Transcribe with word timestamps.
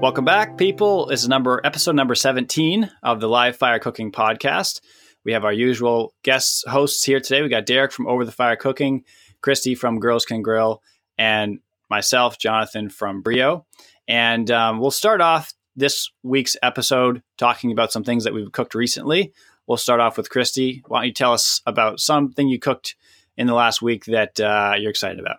Welcome 0.00 0.24
back, 0.24 0.56
people. 0.56 1.06
This 1.06 1.22
is 1.22 1.28
number 1.28 1.60
episode 1.64 1.96
number 1.96 2.14
17 2.14 2.88
of 3.02 3.20
the 3.20 3.28
Live 3.28 3.56
Fire 3.56 3.80
Cooking 3.80 4.12
Podcast. 4.12 4.80
We 5.24 5.32
have 5.32 5.44
our 5.44 5.52
usual 5.52 6.14
guest 6.22 6.64
hosts 6.68 7.02
here 7.02 7.18
today. 7.18 7.42
We 7.42 7.48
got 7.48 7.66
Derek 7.66 7.90
from 7.90 8.06
Over 8.06 8.24
the 8.24 8.30
Fire 8.30 8.54
Cooking, 8.54 9.02
Christie 9.42 9.74
from 9.74 9.98
Girls 9.98 10.24
Can 10.24 10.40
Grill, 10.40 10.84
and 11.18 11.58
myself, 11.90 12.38
Jonathan 12.38 12.90
from 12.90 13.24
Breeo. 13.24 13.64
And 14.06 14.48
um, 14.52 14.78
we'll 14.78 14.92
start 14.92 15.20
off 15.20 15.52
this 15.74 16.08
week's 16.22 16.56
episode 16.62 17.24
talking 17.36 17.72
about 17.72 17.90
some 17.90 18.04
things 18.04 18.22
that 18.22 18.32
we've 18.32 18.52
cooked 18.52 18.76
recently. 18.76 19.32
We'll 19.66 19.78
start 19.78 19.98
off 19.98 20.16
with 20.16 20.30
Christie. 20.30 20.84
Why 20.86 21.00
don't 21.00 21.06
you 21.08 21.12
tell 21.12 21.32
us 21.32 21.60
about 21.66 21.98
something 21.98 22.46
you 22.46 22.60
cooked 22.60 22.94
in 23.36 23.48
the 23.48 23.54
last 23.54 23.82
week 23.82 24.04
that 24.04 24.38
uh, 24.38 24.74
you're 24.78 24.90
excited 24.90 25.18
about? 25.18 25.38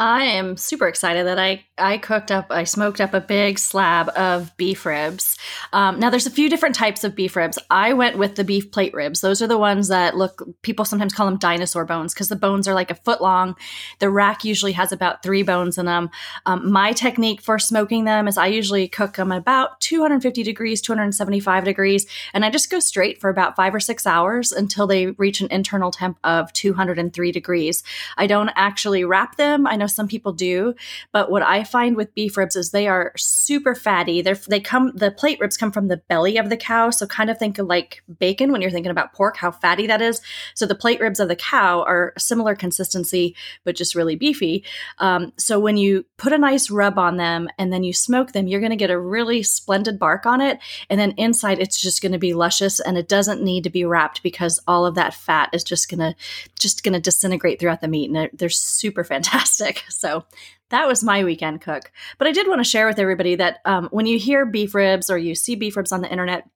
I 0.00 0.22
am 0.22 0.56
super 0.56 0.88
excited 0.88 1.26
that 1.26 1.38
I 1.38 1.66
I 1.76 1.98
cooked 1.98 2.30
up 2.30 2.46
I 2.48 2.64
smoked 2.64 3.02
up 3.02 3.12
a 3.12 3.20
big 3.20 3.58
slab 3.58 4.08
of 4.16 4.56
beef 4.56 4.86
ribs. 4.86 5.36
Um, 5.74 6.00
now 6.00 6.08
there's 6.08 6.26
a 6.26 6.30
few 6.30 6.48
different 6.48 6.74
types 6.74 7.04
of 7.04 7.14
beef 7.14 7.36
ribs. 7.36 7.58
I 7.68 7.92
went 7.92 8.16
with 8.16 8.36
the 8.36 8.44
beef 8.44 8.72
plate 8.72 8.94
ribs. 8.94 9.20
Those 9.20 9.42
are 9.42 9.46
the 9.46 9.58
ones 9.58 9.88
that 9.88 10.16
look 10.16 10.42
people 10.62 10.86
sometimes 10.86 11.12
call 11.12 11.26
them 11.26 11.36
dinosaur 11.36 11.84
bones 11.84 12.14
because 12.14 12.28
the 12.28 12.36
bones 12.36 12.66
are 12.66 12.72
like 12.72 12.90
a 12.90 12.94
foot 12.94 13.20
long. 13.20 13.56
The 13.98 14.08
rack 14.08 14.42
usually 14.42 14.72
has 14.72 14.90
about 14.90 15.22
three 15.22 15.42
bones 15.42 15.76
in 15.76 15.84
them. 15.84 16.08
Um, 16.46 16.72
my 16.72 16.92
technique 16.92 17.42
for 17.42 17.58
smoking 17.58 18.04
them 18.04 18.26
is 18.26 18.38
I 18.38 18.46
usually 18.46 18.88
cook 18.88 19.16
them 19.16 19.30
about 19.30 19.82
250 19.82 20.42
degrees, 20.42 20.80
275 20.80 21.64
degrees, 21.64 22.06
and 22.32 22.42
I 22.42 22.48
just 22.48 22.70
go 22.70 22.80
straight 22.80 23.20
for 23.20 23.28
about 23.28 23.54
five 23.54 23.74
or 23.74 23.80
six 23.80 24.06
hours 24.06 24.50
until 24.50 24.86
they 24.86 25.08
reach 25.08 25.42
an 25.42 25.48
internal 25.50 25.90
temp 25.90 26.18
of 26.24 26.50
203 26.54 27.32
degrees. 27.32 27.82
I 28.16 28.26
don't 28.26 28.50
actually 28.56 29.04
wrap 29.04 29.36
them. 29.36 29.66
I 29.66 29.76
know 29.76 29.89
some 29.90 30.08
people 30.08 30.32
do, 30.32 30.74
but 31.12 31.30
what 31.30 31.42
I 31.42 31.64
find 31.64 31.96
with 31.96 32.14
beef 32.14 32.36
ribs 32.36 32.56
is 32.56 32.70
they 32.70 32.88
are 32.88 33.12
super 33.16 33.74
fatty. 33.74 34.22
They're 34.22 34.34
they 34.34 34.60
come 34.60 34.92
the 34.94 35.10
plate 35.10 35.40
ribs 35.40 35.56
come 35.56 35.72
from 35.72 35.88
the 35.88 35.98
belly 36.08 36.36
of 36.36 36.48
the 36.48 36.56
cow, 36.56 36.90
so 36.90 37.06
kind 37.06 37.30
of 37.30 37.38
think 37.38 37.58
of 37.58 37.66
like 37.66 38.02
bacon 38.18 38.52
when 38.52 38.60
you're 38.60 38.70
thinking 38.70 38.90
about 38.90 39.12
pork, 39.12 39.36
how 39.36 39.50
fatty 39.50 39.86
that 39.86 40.02
is. 40.02 40.20
So 40.54 40.66
the 40.66 40.74
plate 40.74 41.00
ribs 41.00 41.20
of 41.20 41.28
the 41.28 41.36
cow 41.36 41.82
are 41.82 42.12
similar 42.18 42.54
consistency, 42.54 43.34
but 43.64 43.76
just 43.76 43.94
really 43.94 44.16
beefy. 44.16 44.64
Um, 44.98 45.32
so 45.36 45.58
when 45.58 45.76
you 45.76 46.06
put 46.16 46.32
a 46.32 46.38
nice 46.38 46.70
rub 46.70 46.98
on 46.98 47.16
them 47.16 47.48
and 47.58 47.72
then 47.72 47.84
you 47.84 47.92
smoke 47.92 48.32
them, 48.32 48.46
you're 48.46 48.60
going 48.60 48.70
to 48.70 48.76
get 48.76 48.90
a 48.90 48.98
really 48.98 49.42
splendid 49.42 49.98
bark 49.98 50.26
on 50.26 50.40
it, 50.40 50.58
and 50.88 51.00
then 51.00 51.12
inside 51.16 51.58
it's 51.58 51.80
just 51.80 52.02
going 52.02 52.12
to 52.12 52.18
be 52.18 52.34
luscious, 52.34 52.80
and 52.80 52.96
it 52.96 53.08
doesn't 53.08 53.42
need 53.42 53.64
to 53.64 53.70
be 53.70 53.84
wrapped 53.84 54.22
because 54.22 54.60
all 54.66 54.86
of 54.86 54.94
that 54.94 55.14
fat 55.14 55.50
is 55.52 55.64
just 55.64 55.90
going 55.90 56.00
to 56.00 56.14
just 56.58 56.82
going 56.82 56.94
to 56.94 57.00
disintegrate 57.00 57.58
throughout 57.58 57.80
the 57.80 57.88
meat, 57.88 58.10
and 58.10 58.30
they're 58.32 58.48
super 58.48 59.04
fantastic. 59.10 59.79
So 59.90 60.24
that 60.70 60.86
was 60.86 61.04
my 61.04 61.24
weekend 61.24 61.60
cook. 61.60 61.92
But 62.16 62.26
I 62.26 62.32
did 62.32 62.48
want 62.48 62.60
to 62.60 62.68
share 62.68 62.86
with 62.86 62.98
everybody 62.98 63.34
that 63.34 63.58
um, 63.64 63.88
when 63.90 64.06
you 64.06 64.18
hear 64.18 64.46
beef 64.46 64.74
ribs 64.74 65.10
or 65.10 65.18
you 65.18 65.34
see 65.34 65.56
beef 65.56 65.76
ribs 65.76 65.92
on 65.92 66.00
the 66.00 66.10
internet, 66.10 66.48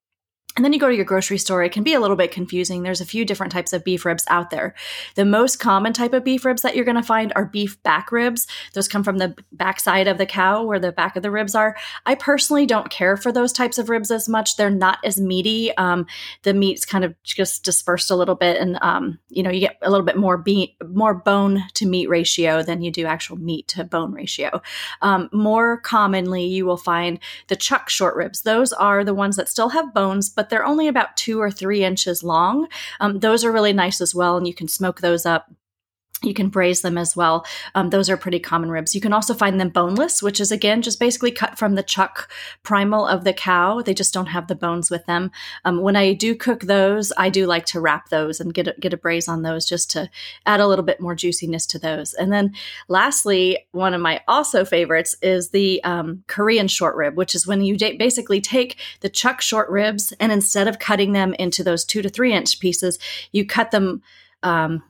and 0.56 0.64
then 0.64 0.72
you 0.72 0.78
go 0.78 0.88
to 0.88 0.94
your 0.94 1.04
grocery 1.04 1.38
store, 1.38 1.64
it 1.64 1.72
can 1.72 1.82
be 1.82 1.94
a 1.94 2.00
little 2.00 2.16
bit 2.16 2.30
confusing. 2.30 2.82
There's 2.82 3.00
a 3.00 3.06
few 3.06 3.24
different 3.24 3.52
types 3.52 3.72
of 3.72 3.82
beef 3.82 4.04
ribs 4.04 4.24
out 4.28 4.50
there. 4.50 4.74
The 5.16 5.24
most 5.24 5.58
common 5.58 5.92
type 5.92 6.12
of 6.12 6.22
beef 6.22 6.44
ribs 6.44 6.62
that 6.62 6.76
you're 6.76 6.84
going 6.84 6.96
to 6.96 7.02
find 7.02 7.32
are 7.34 7.44
beef 7.44 7.82
back 7.82 8.12
ribs. 8.12 8.46
Those 8.72 8.86
come 8.86 9.02
from 9.02 9.18
the 9.18 9.34
backside 9.50 10.06
of 10.06 10.16
the 10.16 10.26
cow 10.26 10.62
where 10.62 10.78
the 10.78 10.92
back 10.92 11.16
of 11.16 11.24
the 11.24 11.30
ribs 11.32 11.56
are. 11.56 11.76
I 12.06 12.14
personally 12.14 12.66
don't 12.66 12.88
care 12.88 13.16
for 13.16 13.32
those 13.32 13.52
types 13.52 13.78
of 13.78 13.88
ribs 13.88 14.12
as 14.12 14.28
much. 14.28 14.56
They're 14.56 14.70
not 14.70 14.98
as 15.04 15.20
meaty. 15.20 15.76
Um, 15.76 16.06
the 16.44 16.54
meat's 16.54 16.86
kind 16.86 17.04
of 17.04 17.20
just 17.24 17.64
dispersed 17.64 18.12
a 18.12 18.16
little 18.16 18.36
bit, 18.36 18.56
and 18.60 18.78
um, 18.80 19.18
you 19.30 19.42
know 19.42 19.50
you 19.50 19.60
get 19.60 19.76
a 19.82 19.90
little 19.90 20.06
bit 20.06 20.16
more 20.16 20.38
beat, 20.38 20.76
more 20.88 21.14
bone 21.14 21.64
to 21.74 21.86
meat 21.86 22.08
ratio 22.08 22.62
than 22.62 22.80
you 22.80 22.92
do 22.92 23.06
actual 23.06 23.36
meat 23.36 23.66
to 23.68 23.82
bone 23.82 24.12
ratio. 24.12 24.62
Um, 25.02 25.28
more 25.32 25.78
commonly, 25.78 26.44
you 26.44 26.64
will 26.64 26.76
find 26.76 27.18
the 27.48 27.56
chuck 27.56 27.88
short 27.88 28.14
ribs. 28.14 28.42
Those 28.42 28.72
are 28.72 29.02
the 29.02 29.14
ones 29.14 29.34
that 29.34 29.48
still 29.48 29.70
have 29.70 29.92
bones, 29.92 30.30
but 30.30 30.43
but 30.44 30.50
they're 30.50 30.66
only 30.66 30.88
about 30.88 31.16
two 31.16 31.40
or 31.40 31.50
three 31.50 31.82
inches 31.82 32.22
long. 32.22 32.68
Um, 33.00 33.20
those 33.20 33.46
are 33.46 33.50
really 33.50 33.72
nice 33.72 34.02
as 34.02 34.14
well, 34.14 34.36
and 34.36 34.46
you 34.46 34.52
can 34.52 34.68
smoke 34.68 35.00
those 35.00 35.24
up 35.24 35.50
you 36.22 36.34
can 36.34 36.48
braise 36.48 36.80
them 36.80 36.96
as 36.96 37.16
well. 37.16 37.44
Um, 37.74 37.90
those 37.90 38.08
are 38.08 38.16
pretty 38.16 38.38
common 38.38 38.70
ribs. 38.70 38.94
You 38.94 39.00
can 39.00 39.12
also 39.12 39.34
find 39.34 39.60
them 39.60 39.68
boneless, 39.68 40.22
which 40.22 40.40
is 40.40 40.50
again 40.50 40.82
just 40.82 41.00
basically 41.00 41.30
cut 41.30 41.58
from 41.58 41.74
the 41.74 41.82
chuck 41.82 42.30
primal 42.62 43.06
of 43.06 43.24
the 43.24 43.32
cow. 43.32 43.82
They 43.82 43.94
just 43.94 44.14
don't 44.14 44.26
have 44.26 44.46
the 44.46 44.54
bones 44.54 44.90
with 44.90 45.04
them. 45.06 45.30
Um, 45.64 45.82
when 45.82 45.96
I 45.96 46.14
do 46.14 46.34
cook 46.34 46.62
those, 46.62 47.12
I 47.16 47.30
do 47.30 47.46
like 47.46 47.66
to 47.66 47.80
wrap 47.80 48.08
those 48.08 48.40
and 48.40 48.54
get 48.54 48.68
a, 48.68 48.74
get 48.80 48.92
a 48.92 48.98
braise 48.98 49.28
on 49.28 49.42
those 49.42 49.66
just 49.66 49.90
to 49.92 50.08
add 50.46 50.60
a 50.60 50.66
little 50.66 50.84
bit 50.84 51.00
more 51.00 51.14
juiciness 51.14 51.66
to 51.66 51.78
those. 51.78 52.14
And 52.14 52.32
then 52.32 52.54
lastly, 52.88 53.66
one 53.72 53.94
of 53.94 54.00
my 54.00 54.20
also 54.28 54.64
favorites 54.64 55.14
is 55.22 55.50
the 55.50 55.82
um, 55.84 56.24
Korean 56.26 56.68
short 56.68 56.96
rib, 56.96 57.16
which 57.16 57.34
is 57.34 57.46
when 57.46 57.62
you 57.62 57.76
basically 57.76 58.40
take 58.40 58.78
the 59.00 59.08
chuck 59.08 59.40
short 59.40 59.68
ribs 59.68 60.12
and 60.20 60.32
instead 60.32 60.68
of 60.68 60.78
cutting 60.78 61.12
them 61.12 61.34
into 61.34 61.62
those 61.62 61.84
two 61.84 62.02
to 62.02 62.08
three 62.08 62.32
inch 62.32 62.60
pieces, 62.60 62.98
you 63.32 63.44
cut 63.46 63.70
them. 63.70 64.02
Um, 64.42 64.82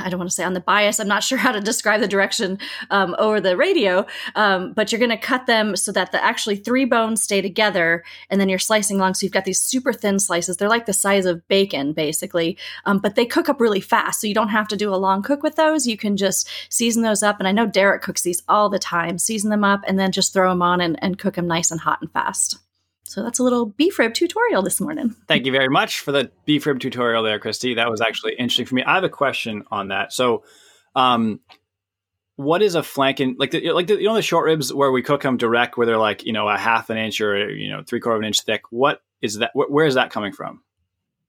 I 0.00 0.08
don't 0.08 0.18
want 0.18 0.30
to 0.30 0.34
say 0.34 0.44
on 0.44 0.54
the 0.54 0.60
bias. 0.60 1.00
I'm 1.00 1.08
not 1.08 1.22
sure 1.24 1.38
how 1.38 1.52
to 1.52 1.60
describe 1.60 2.00
the 2.00 2.08
direction 2.08 2.58
um, 2.90 3.14
over 3.18 3.40
the 3.40 3.56
radio, 3.56 4.06
um, 4.34 4.72
but 4.72 4.92
you're 4.92 4.98
going 4.98 5.10
to 5.10 5.16
cut 5.16 5.46
them 5.46 5.76
so 5.76 5.92
that 5.92 6.12
the 6.12 6.22
actually 6.22 6.56
three 6.56 6.84
bones 6.84 7.22
stay 7.22 7.40
together, 7.40 8.04
and 8.30 8.40
then 8.40 8.48
you're 8.48 8.58
slicing 8.58 8.98
along. 8.98 9.14
So 9.14 9.24
you've 9.24 9.32
got 9.32 9.44
these 9.44 9.60
super 9.60 9.92
thin 9.92 10.18
slices. 10.18 10.56
They're 10.56 10.68
like 10.68 10.86
the 10.86 10.92
size 10.92 11.26
of 11.26 11.46
bacon, 11.48 11.92
basically, 11.92 12.58
um, 12.84 12.98
but 12.98 13.14
they 13.14 13.26
cook 13.26 13.48
up 13.48 13.60
really 13.60 13.80
fast. 13.80 14.20
So 14.20 14.26
you 14.26 14.34
don't 14.34 14.48
have 14.48 14.68
to 14.68 14.76
do 14.76 14.94
a 14.94 14.96
long 14.96 15.22
cook 15.22 15.42
with 15.42 15.56
those. 15.56 15.86
You 15.86 15.96
can 15.96 16.16
just 16.16 16.48
season 16.68 17.02
those 17.02 17.22
up. 17.22 17.38
And 17.38 17.48
I 17.48 17.52
know 17.52 17.66
Derek 17.66 18.02
cooks 18.02 18.22
these 18.22 18.42
all 18.48 18.68
the 18.68 18.78
time. 18.78 19.18
Season 19.18 19.50
them 19.50 19.64
up 19.64 19.82
and 19.86 19.98
then 19.98 20.12
just 20.12 20.32
throw 20.32 20.50
them 20.50 20.62
on 20.62 20.80
and, 20.80 20.98
and 21.02 21.18
cook 21.18 21.34
them 21.34 21.46
nice 21.46 21.70
and 21.70 21.80
hot 21.80 22.00
and 22.00 22.10
fast. 22.10 22.58
So 23.08 23.22
that's 23.22 23.38
a 23.38 23.42
little 23.42 23.66
beef 23.66 23.98
rib 23.98 24.14
tutorial 24.14 24.62
this 24.62 24.80
morning. 24.80 25.14
Thank 25.28 25.46
you 25.46 25.52
very 25.52 25.68
much 25.68 26.00
for 26.00 26.12
the 26.12 26.30
beef 26.44 26.66
rib 26.66 26.80
tutorial 26.80 27.22
there, 27.22 27.38
Christie. 27.38 27.74
That 27.74 27.90
was 27.90 28.00
actually 28.00 28.34
interesting 28.34 28.66
for 28.66 28.74
me. 28.74 28.82
I 28.82 28.94
have 28.94 29.04
a 29.04 29.08
question 29.08 29.64
on 29.70 29.88
that. 29.88 30.12
So, 30.12 30.44
um, 30.94 31.40
what 32.36 32.62
is 32.62 32.74
a 32.74 32.82
flanken 32.82 33.34
like 33.38 33.50
the, 33.50 33.72
like 33.72 33.86
the, 33.86 33.94
you 33.94 34.04
know 34.04 34.14
the 34.14 34.22
short 34.22 34.44
ribs 34.44 34.72
where 34.72 34.92
we 34.92 35.02
cook 35.02 35.22
them 35.22 35.38
direct 35.38 35.76
where 35.76 35.86
they're 35.86 35.96
like 35.96 36.24
you 36.24 36.32
know 36.32 36.48
a 36.48 36.56
half 36.56 36.90
an 36.90 36.98
inch 36.98 37.20
or 37.20 37.50
you 37.50 37.70
know 37.70 37.82
three 37.82 37.98
quarter 37.98 38.16
of 38.16 38.20
an 38.20 38.26
inch 38.26 38.42
thick 38.42 38.62
what 38.70 39.00
is 39.22 39.38
that 39.38 39.50
wh- 39.54 39.70
where 39.70 39.86
is 39.86 39.94
that 39.94 40.10
coming 40.10 40.32
from 40.32 40.62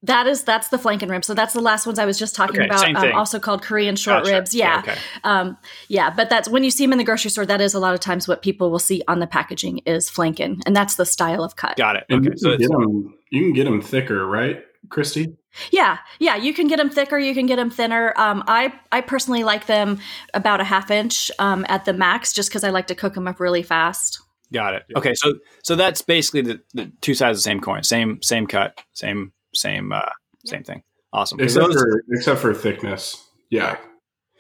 that 0.04 0.28
is 0.28 0.44
that's 0.44 0.68
the 0.70 0.78
flanken 0.78 1.10
rib. 1.10 1.26
So 1.26 1.34
that's 1.34 1.54
the 1.54 1.62
last 1.62 1.88
ones 1.88 1.98
I 1.98 2.06
was 2.06 2.20
just 2.20 2.36
talking 2.36 2.62
okay, 2.62 2.66
about. 2.66 3.04
Um, 3.04 3.14
also 3.14 3.40
called 3.40 3.64
Korean 3.64 3.96
short 3.96 4.24
gotcha. 4.24 4.36
ribs. 4.36 4.54
Yeah, 4.54 4.84
yeah, 4.86 4.92
okay. 4.92 5.02
um, 5.24 5.58
yeah. 5.88 6.10
But 6.12 6.30
that's 6.30 6.48
when 6.48 6.64
you 6.64 6.70
see 6.70 6.86
them 6.86 6.92
in 6.94 6.98
the 7.00 7.04
grocery 7.04 7.32
store. 7.32 7.46
That 7.46 7.62
is 7.62 7.74
a 7.74 7.80
lot 7.80 7.94
of 7.94 8.00
times 8.00 8.28
what 8.28 8.42
people 8.44 8.70
will 8.70 8.80
see 8.80 9.02
on 9.08 9.20
the 9.20 9.28
packaging 9.28 9.80
is 9.80 10.10
flanken, 10.10 10.62
and 10.66 10.76
that's 10.76 10.96
the 10.96 11.06
style 11.06 11.44
of 11.44 11.56
cut. 11.56 11.78
Got 11.78 11.96
it. 11.96 12.06
And 12.10 12.20
okay, 12.20 12.34
you 12.34 12.38
so 12.38 12.58
can, 12.58 12.68
them, 12.68 13.18
you 13.32 13.42
can 13.42 13.54
get 13.54 13.64
them 13.64 13.82
thicker, 13.82 14.26
right, 14.28 14.64
Christie? 14.90 15.36
Yeah, 15.72 15.98
yeah. 16.20 16.36
You 16.36 16.54
can 16.54 16.68
get 16.68 16.78
them 16.78 16.92
thicker. 16.92 17.18
You 17.18 17.34
can 17.34 17.48
get 17.48 17.56
them 17.56 17.72
thinner. 17.72 18.14
Um, 18.18 18.44
I 18.46 18.74
I 18.92 19.02
personally 19.02 19.44
like 19.44 19.66
them 19.66 20.00
about 20.36 20.62
a 20.62 20.64
half 20.64 20.92
inch 20.92 21.32
um, 21.40 21.66
at 21.70 21.86
the 21.86 21.94
max, 21.94 22.34
just 22.34 22.50
because 22.50 22.64
I 22.64 22.70
like 22.70 22.88
to 22.88 22.96
cook 22.96 23.16
them 23.16 23.28
up 23.28 23.40
really 23.40 23.64
fast. 23.64 24.22
Got 24.54 24.76
it. 24.76 24.84
Okay, 24.96 25.16
so 25.16 25.34
so 25.64 25.76
that's 25.76 26.04
basically 26.04 26.42
the, 26.42 26.62
the 26.74 26.92
two 27.02 27.16
sides 27.16 27.40
of 27.40 27.40
the 27.40 27.50
same 27.50 27.60
coin. 27.60 27.84
Same 27.84 28.22
same 28.22 28.46
cut. 28.46 28.80
Same 28.94 29.34
same 29.58 29.92
uh, 29.92 30.10
same 30.46 30.64
thing. 30.64 30.84
Awesome. 31.14 31.40
Except 31.40 31.68
those, 31.68 31.76
for 31.76 32.04
except 32.12 32.40
for 32.40 32.54
thickness. 32.54 33.28
Yeah, 33.50 33.78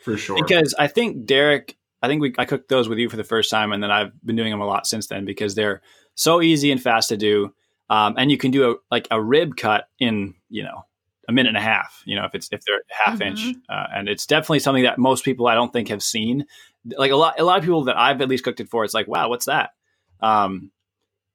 for 0.03 0.17
sure. 0.17 0.35
Because 0.35 0.75
I 0.77 0.87
think 0.87 1.25
Derek, 1.25 1.77
I 2.01 2.07
think 2.07 2.21
we 2.21 2.33
I 2.37 2.45
cooked 2.45 2.69
those 2.69 2.89
with 2.89 2.97
you 2.97 3.09
for 3.09 3.17
the 3.17 3.23
first 3.23 3.49
time, 3.49 3.71
and 3.71 3.81
then 3.81 3.91
I've 3.91 4.11
been 4.25 4.35
doing 4.35 4.51
them 4.51 4.61
a 4.61 4.65
lot 4.65 4.87
since 4.87 5.07
then 5.07 5.25
because 5.25 5.55
they're 5.55 5.81
so 6.15 6.41
easy 6.41 6.71
and 6.71 6.81
fast 6.81 7.09
to 7.09 7.17
do, 7.17 7.53
um, 7.89 8.15
and 8.17 8.29
you 8.29 8.37
can 8.37 8.51
do 8.51 8.71
a 8.71 8.75
like 8.91 9.07
a 9.11 9.21
rib 9.21 9.55
cut 9.55 9.87
in 9.99 10.35
you 10.49 10.63
know 10.63 10.85
a 11.29 11.31
minute 11.31 11.49
and 11.49 11.57
a 11.57 11.61
half. 11.61 12.03
You 12.05 12.15
know 12.15 12.25
if 12.25 12.35
it's 12.35 12.49
if 12.51 12.61
they're 12.65 12.81
half 12.89 13.19
mm-hmm. 13.19 13.29
inch, 13.29 13.55
uh, 13.69 13.87
and 13.95 14.09
it's 14.09 14.25
definitely 14.25 14.59
something 14.59 14.83
that 14.83 14.97
most 14.97 15.23
people 15.23 15.47
I 15.47 15.55
don't 15.55 15.71
think 15.71 15.87
have 15.89 16.03
seen. 16.03 16.45
Like 16.85 17.11
a 17.11 17.15
lot 17.15 17.39
a 17.39 17.43
lot 17.43 17.57
of 17.57 17.63
people 17.63 17.85
that 17.85 17.97
I've 17.97 18.21
at 18.21 18.29
least 18.29 18.43
cooked 18.43 18.59
it 18.59 18.69
for, 18.69 18.83
it's 18.83 18.93
like 18.93 19.07
wow, 19.07 19.29
what's 19.29 19.45
that? 19.45 19.71
Um, 20.19 20.71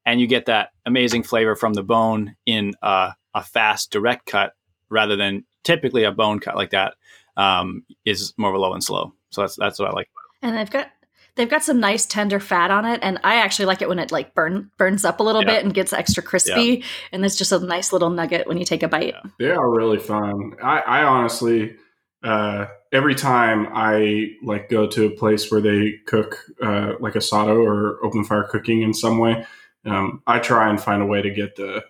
and 0.05 0.19
you 0.19 0.27
get 0.27 0.45
that 0.45 0.69
amazing 0.85 1.23
flavor 1.23 1.55
from 1.55 1.73
the 1.73 1.83
bone 1.83 2.35
in 2.45 2.73
uh, 2.81 3.11
a 3.33 3.43
fast 3.43 3.91
direct 3.91 4.25
cut 4.25 4.53
rather 4.89 5.15
than 5.15 5.43
typically 5.63 6.03
a 6.03 6.11
bone 6.11 6.39
cut 6.39 6.55
like 6.55 6.71
that 6.71 6.93
um, 7.37 7.83
is 8.05 8.33
more 8.37 8.49
of 8.49 8.55
a 8.55 8.59
low 8.59 8.73
and 8.73 8.83
slow. 8.83 9.13
So 9.31 9.41
that's 9.41 9.55
that's 9.55 9.79
what 9.79 9.89
I 9.89 9.93
like. 9.93 10.09
And 10.41 10.57
they've 10.57 10.69
got 10.69 10.89
they've 11.35 11.49
got 11.49 11.63
some 11.63 11.79
nice 11.79 12.05
tender 12.05 12.39
fat 12.39 12.71
on 12.71 12.85
it, 12.85 12.99
and 13.01 13.19
I 13.23 13.35
actually 13.35 13.65
like 13.65 13.81
it 13.81 13.89
when 13.89 13.99
it 13.99 14.11
like 14.11 14.35
burn 14.35 14.69
burns 14.77 15.03
up 15.05 15.19
a 15.19 15.23
little 15.23 15.41
yeah. 15.41 15.55
bit 15.55 15.65
and 15.65 15.73
gets 15.73 15.93
extra 15.93 16.21
crispy. 16.21 16.79
Yeah. 16.79 16.85
And 17.11 17.25
it's 17.25 17.37
just 17.37 17.51
a 17.51 17.59
nice 17.59 17.91
little 17.91 18.09
nugget 18.09 18.47
when 18.47 18.57
you 18.57 18.65
take 18.65 18.83
a 18.83 18.87
bite. 18.87 19.13
Yeah. 19.13 19.21
They 19.39 19.51
are 19.51 19.69
really 19.69 19.99
fun. 19.99 20.53
I, 20.61 20.79
I 20.79 21.03
honestly. 21.03 21.77
Uh, 22.23 22.67
every 22.93 23.15
time 23.15 23.67
I 23.73 24.37
like 24.41 24.69
go 24.69 24.87
to 24.87 25.07
a 25.07 25.09
place 25.09 25.51
where 25.51 25.59
they 25.59 25.95
cook 26.05 26.37
uh, 26.61 26.93
like 27.01 27.15
asado 27.15 27.61
or 27.61 27.99
open 28.01 28.23
fire 28.23 28.47
cooking 28.49 28.81
in 28.81 28.93
some 28.93 29.17
way, 29.17 29.45
um, 29.85 30.21
I 30.25 30.39
try 30.39 30.69
and 30.69 30.81
find 30.81 31.01
a 31.01 31.05
way 31.05 31.21
to 31.21 31.29
get 31.29 31.57
the 31.57 31.83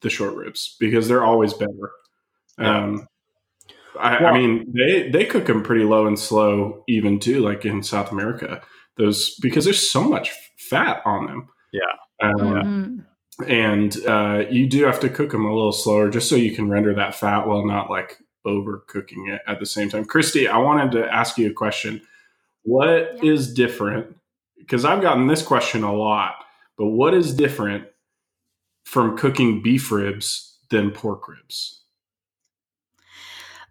the 0.00 0.10
short 0.10 0.34
ribs 0.34 0.76
because 0.78 1.08
they're 1.08 1.24
always 1.24 1.54
better. 1.54 1.90
Yeah. 2.58 2.84
Um, 2.84 3.08
I, 3.98 4.22
well, 4.22 4.34
I, 4.34 4.38
mean, 4.38 4.72
they 4.72 5.08
they 5.10 5.24
cook 5.24 5.46
them 5.46 5.62
pretty 5.62 5.84
low 5.84 6.06
and 6.06 6.18
slow, 6.18 6.84
even 6.88 7.18
too, 7.18 7.40
like 7.40 7.64
in 7.64 7.82
South 7.82 8.12
America. 8.12 8.62
Those 8.96 9.34
because 9.40 9.64
there's 9.64 9.90
so 9.90 10.04
much 10.04 10.30
fat 10.56 11.02
on 11.04 11.26
them. 11.26 11.48
Yeah. 11.72 11.92
Um, 12.20 13.04
Mhm. 13.40 13.48
and 13.48 14.06
uh, 14.06 14.44
you 14.50 14.66
do 14.68 14.84
have 14.84 15.00
to 15.00 15.08
cook 15.08 15.30
them 15.30 15.44
a 15.44 15.54
little 15.54 15.72
slower 15.72 16.10
just 16.10 16.28
so 16.28 16.36
you 16.36 16.54
can 16.54 16.68
render 16.68 16.94
that 16.94 17.14
fat 17.14 17.46
while 17.46 17.64
not 17.66 17.90
like 17.90 18.18
overcooking 18.46 19.28
it 19.32 19.40
at 19.46 19.58
the 19.60 19.66
same 19.66 19.88
time. 19.88 20.04
Christie, 20.04 20.48
I 20.48 20.58
wanted 20.58 20.92
to 20.92 21.12
ask 21.12 21.38
you 21.38 21.50
a 21.50 21.52
question. 21.52 22.00
What 22.62 23.18
is 23.22 23.48
Yeah. 23.50 23.66
different? 23.66 24.16
Because 24.58 24.84
I've 24.84 25.02
gotten 25.02 25.26
this 25.26 25.42
question 25.42 25.82
a 25.84 25.94
lot, 25.94 26.34
but 26.76 26.86
what 26.86 27.14
is 27.14 27.34
different 27.34 27.84
from 28.88 29.18
cooking 29.18 29.62
beef 29.62 29.92
ribs 29.92 30.56
than 30.70 30.90
pork 30.90 31.28
ribs? 31.28 31.82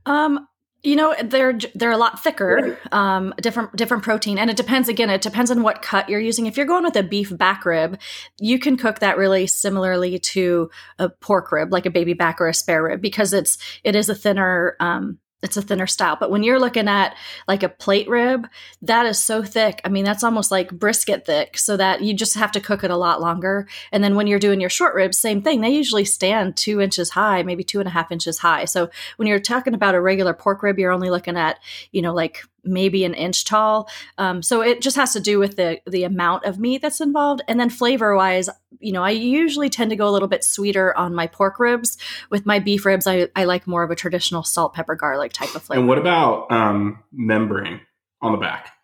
Um, 0.05 0.47
you 0.83 0.95
know, 0.95 1.15
they're 1.23 1.57
they're 1.73 1.91
a 1.91 1.97
lot 1.97 2.23
thicker, 2.23 2.77
um, 2.91 3.33
different 3.41 3.75
different 3.75 4.03
protein, 4.03 4.37
and 4.37 4.51
it 4.51 4.55
depends. 4.55 4.87
Again, 4.87 5.09
it 5.09 5.21
depends 5.21 5.49
on 5.49 5.63
what 5.63 5.81
cut 5.81 6.07
you're 6.07 6.19
using. 6.19 6.45
If 6.45 6.55
you're 6.55 6.67
going 6.67 6.83
with 6.83 6.95
a 6.95 7.01
beef 7.01 7.35
back 7.35 7.65
rib, 7.65 7.99
you 8.39 8.59
can 8.59 8.77
cook 8.77 8.99
that 8.99 9.17
really 9.17 9.47
similarly 9.47 10.19
to 10.19 10.69
a 10.99 11.09
pork 11.09 11.51
rib, 11.51 11.73
like 11.73 11.87
a 11.87 11.91
baby 11.91 12.13
back 12.13 12.39
or 12.39 12.47
a 12.47 12.53
spare 12.53 12.83
rib, 12.83 13.01
because 13.01 13.33
it's 13.33 13.57
it 13.83 13.95
is 13.95 14.09
a 14.09 14.15
thinner. 14.15 14.77
Um, 14.79 15.17
it's 15.43 15.57
a 15.57 15.61
thinner 15.61 15.87
style. 15.87 16.17
But 16.19 16.31
when 16.31 16.43
you're 16.43 16.59
looking 16.59 16.87
at 16.87 17.15
like 17.47 17.63
a 17.63 17.69
plate 17.69 18.09
rib, 18.09 18.47
that 18.81 19.05
is 19.05 19.19
so 19.19 19.43
thick. 19.43 19.81
I 19.83 19.89
mean, 19.89 20.03
that's 20.03 20.23
almost 20.23 20.49
like 20.49 20.71
brisket 20.71 21.25
thick, 21.25 21.57
so 21.57 21.77
that 21.77 22.01
you 22.01 22.13
just 22.13 22.35
have 22.35 22.51
to 22.53 22.59
cook 22.59 22.83
it 22.83 22.91
a 22.91 22.97
lot 22.97 23.21
longer. 23.21 23.67
And 23.91 24.03
then 24.03 24.15
when 24.15 24.27
you're 24.27 24.39
doing 24.39 24.59
your 24.59 24.69
short 24.69 24.95
ribs, 24.95 25.17
same 25.17 25.41
thing. 25.41 25.61
They 25.61 25.69
usually 25.69 26.05
stand 26.05 26.57
two 26.57 26.81
inches 26.81 27.11
high, 27.11 27.43
maybe 27.43 27.63
two 27.63 27.79
and 27.79 27.87
a 27.87 27.91
half 27.91 28.11
inches 28.11 28.39
high. 28.39 28.65
So 28.65 28.89
when 29.17 29.27
you're 29.27 29.39
talking 29.39 29.73
about 29.73 29.95
a 29.95 30.01
regular 30.01 30.33
pork 30.33 30.63
rib, 30.63 30.79
you're 30.79 30.91
only 30.91 31.09
looking 31.09 31.37
at, 31.37 31.59
you 31.91 32.01
know, 32.01 32.13
like 32.13 32.43
maybe 32.63 33.03
an 33.05 33.13
inch 33.13 33.45
tall. 33.45 33.89
Um, 34.17 34.41
so 34.41 34.61
it 34.61 34.81
just 34.81 34.95
has 34.95 35.13
to 35.13 35.19
do 35.19 35.39
with 35.39 35.55
the 35.55 35.79
the 35.87 36.03
amount 36.03 36.45
of 36.45 36.59
meat 36.59 36.81
that's 36.81 37.01
involved, 37.01 37.41
and 37.47 37.59
then 37.59 37.69
flavor 37.69 38.15
wise, 38.15 38.49
you 38.79 38.91
know, 38.91 39.03
I 39.03 39.11
usually 39.11 39.69
tend 39.69 39.89
to 39.89 39.95
go 39.95 40.07
a 40.07 40.11
little 40.11 40.27
bit 40.27 40.43
sweeter 40.43 40.95
on 40.97 41.15
my 41.15 41.27
pork 41.27 41.59
ribs. 41.59 41.97
With 42.29 42.45
my 42.45 42.59
beef 42.59 42.85
ribs, 42.85 43.07
I, 43.07 43.27
I 43.35 43.45
like 43.45 43.67
more 43.67 43.83
of 43.83 43.91
a 43.91 43.95
traditional 43.95 44.43
salt, 44.43 44.73
pepper, 44.73 44.95
garlic 44.95 45.33
type 45.33 45.53
of 45.55 45.63
flavor. 45.63 45.79
And 45.79 45.87
what 45.87 45.97
about 45.97 46.51
um, 46.51 47.03
membrane 47.11 47.81
on 48.21 48.31
the 48.31 48.37
back? 48.37 48.76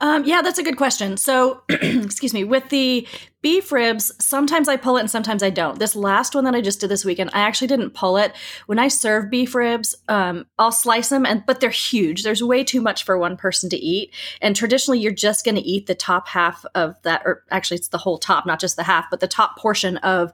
Um, 0.00 0.24
yeah, 0.24 0.42
that's 0.42 0.58
a 0.58 0.62
good 0.62 0.76
question. 0.76 1.16
So, 1.16 1.62
excuse 1.68 2.34
me, 2.34 2.44
with 2.44 2.68
the 2.68 3.06
beef 3.42 3.72
ribs, 3.72 4.12
sometimes 4.18 4.68
I 4.68 4.76
pull 4.76 4.96
it 4.96 5.00
and 5.00 5.10
sometimes 5.10 5.42
I 5.42 5.50
don't. 5.50 5.78
This 5.78 5.96
last 5.96 6.34
one 6.34 6.44
that 6.44 6.54
I 6.54 6.60
just 6.60 6.80
did 6.80 6.90
this 6.90 7.04
weekend, 7.04 7.30
I 7.32 7.40
actually 7.40 7.68
didn't 7.68 7.90
pull 7.90 8.16
it. 8.16 8.34
When 8.66 8.78
I 8.78 8.88
serve 8.88 9.30
beef 9.30 9.54
ribs, 9.54 9.94
um, 10.08 10.46
I'll 10.58 10.72
slice 10.72 11.08
them, 11.08 11.24
and 11.24 11.44
but 11.46 11.60
they're 11.60 11.70
huge. 11.70 12.22
There's 12.22 12.42
way 12.42 12.64
too 12.64 12.80
much 12.80 13.04
for 13.04 13.18
one 13.18 13.36
person 13.36 13.70
to 13.70 13.76
eat. 13.76 14.12
And 14.40 14.54
traditionally, 14.54 15.00
you're 15.00 15.12
just 15.12 15.44
going 15.44 15.56
to 15.56 15.62
eat 15.62 15.86
the 15.86 15.94
top 15.94 16.28
half 16.28 16.64
of 16.74 17.00
that, 17.02 17.22
or 17.24 17.44
actually, 17.50 17.78
it's 17.78 17.88
the 17.88 17.98
whole 17.98 18.18
top, 18.18 18.46
not 18.46 18.60
just 18.60 18.76
the 18.76 18.82
half, 18.82 19.06
but 19.10 19.20
the 19.20 19.28
top 19.28 19.58
portion 19.58 19.96
of 19.98 20.32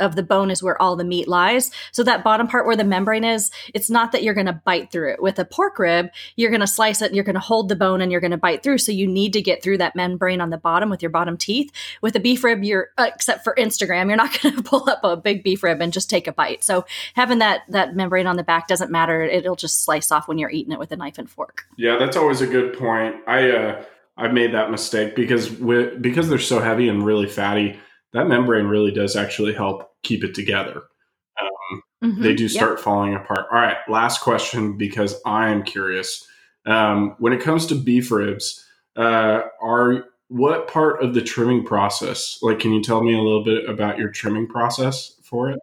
of 0.00 0.16
the 0.16 0.22
bone 0.22 0.50
is 0.50 0.62
where 0.62 0.80
all 0.80 0.96
the 0.96 1.04
meat 1.04 1.28
lies. 1.28 1.70
So 1.92 2.02
that 2.02 2.24
bottom 2.24 2.46
part 2.46 2.66
where 2.66 2.76
the 2.76 2.84
membrane 2.84 3.24
is, 3.24 3.50
it's 3.74 3.90
not 3.90 4.12
that 4.12 4.22
you're 4.22 4.34
going 4.34 4.46
to 4.46 4.60
bite 4.64 4.90
through 4.90 5.12
it. 5.12 5.22
With 5.22 5.38
a 5.38 5.44
pork 5.44 5.78
rib, 5.78 6.08
you're 6.36 6.50
going 6.50 6.60
to 6.60 6.66
slice 6.66 7.02
it 7.02 7.06
and 7.06 7.14
you're 7.14 7.24
going 7.24 7.34
to 7.34 7.40
hold 7.40 7.68
the 7.68 7.76
bone 7.76 8.00
and 8.00 8.10
you're 8.10 8.20
going 8.20 8.30
to 8.30 8.36
bite 8.36 8.62
through. 8.62 8.78
So 8.78 8.92
you 8.92 9.06
need 9.06 9.32
to 9.32 9.42
get 9.42 9.62
through 9.62 9.78
that 9.78 9.96
membrane 9.96 10.40
on 10.40 10.50
the 10.50 10.58
bottom 10.58 10.90
with 10.90 11.02
your 11.02 11.10
bottom 11.10 11.36
teeth. 11.36 11.72
With 12.02 12.16
a 12.16 12.20
beef 12.20 12.44
rib, 12.44 12.64
you're 12.64 12.88
uh, 12.98 13.10
except 13.14 13.44
for 13.44 13.54
Instagram, 13.58 14.08
you're 14.08 14.16
not 14.16 14.38
going 14.42 14.56
to 14.56 14.62
pull 14.62 14.88
up 14.88 15.00
a 15.02 15.16
big 15.16 15.42
beef 15.42 15.62
rib 15.62 15.80
and 15.80 15.92
just 15.92 16.10
take 16.10 16.26
a 16.26 16.32
bite. 16.32 16.64
So 16.64 16.84
having 17.14 17.38
that 17.38 17.62
that 17.68 17.96
membrane 17.96 18.26
on 18.26 18.36
the 18.36 18.44
back 18.44 18.68
doesn't 18.68 18.90
matter. 18.90 19.22
It'll 19.22 19.56
just 19.56 19.84
slice 19.84 20.10
off 20.10 20.28
when 20.28 20.38
you're 20.38 20.50
eating 20.50 20.72
it 20.72 20.78
with 20.78 20.92
a 20.92 20.96
knife 20.96 21.18
and 21.18 21.28
fork. 21.28 21.64
Yeah, 21.76 21.96
that's 21.98 22.16
always 22.16 22.40
a 22.40 22.46
good 22.46 22.76
point. 22.78 23.16
I 23.26 23.50
uh, 23.50 23.84
I've 24.16 24.32
made 24.32 24.54
that 24.54 24.70
mistake 24.70 25.14
because 25.14 25.50
with, 25.50 26.00
because 26.00 26.28
they're 26.28 26.38
so 26.38 26.60
heavy 26.60 26.88
and 26.88 27.04
really 27.04 27.28
fatty, 27.28 27.78
that 28.12 28.28
membrane 28.28 28.66
really 28.66 28.90
does 28.92 29.16
actually 29.16 29.52
help 29.52 29.90
keep 30.02 30.24
it 30.24 30.34
together. 30.34 30.82
Um, 31.40 31.82
Mhm. 32.02 32.22
they 32.22 32.34
do 32.34 32.44
Yep. 32.44 32.50
start 32.50 32.80
falling 32.80 33.14
apart. 33.14 33.46
All 33.52 33.58
right, 33.58 33.76
last 33.88 34.20
question 34.20 34.76
because 34.76 35.20
I 35.26 35.48
am 35.50 35.62
curious. 35.62 36.26
Um, 36.66 37.14
when 37.18 37.32
it 37.32 37.40
comes 37.40 37.66
to 37.66 37.74
beef 37.74 38.10
ribs, 38.10 38.64
uh, 38.96 39.42
are 39.60 40.04
what 40.28 40.66
part 40.66 41.02
of 41.02 41.14
the 41.14 41.22
trimming 41.22 41.64
process? 41.64 42.38
Like, 42.42 42.58
can 42.58 42.72
you 42.72 42.82
tell 42.82 43.02
me 43.02 43.14
a 43.14 43.20
little 43.22 43.44
bit 43.44 43.68
about 43.68 43.98
your 43.98 44.10
trimming 44.10 44.48
process 44.48 45.12
for 45.22 45.50
it? 45.50 45.58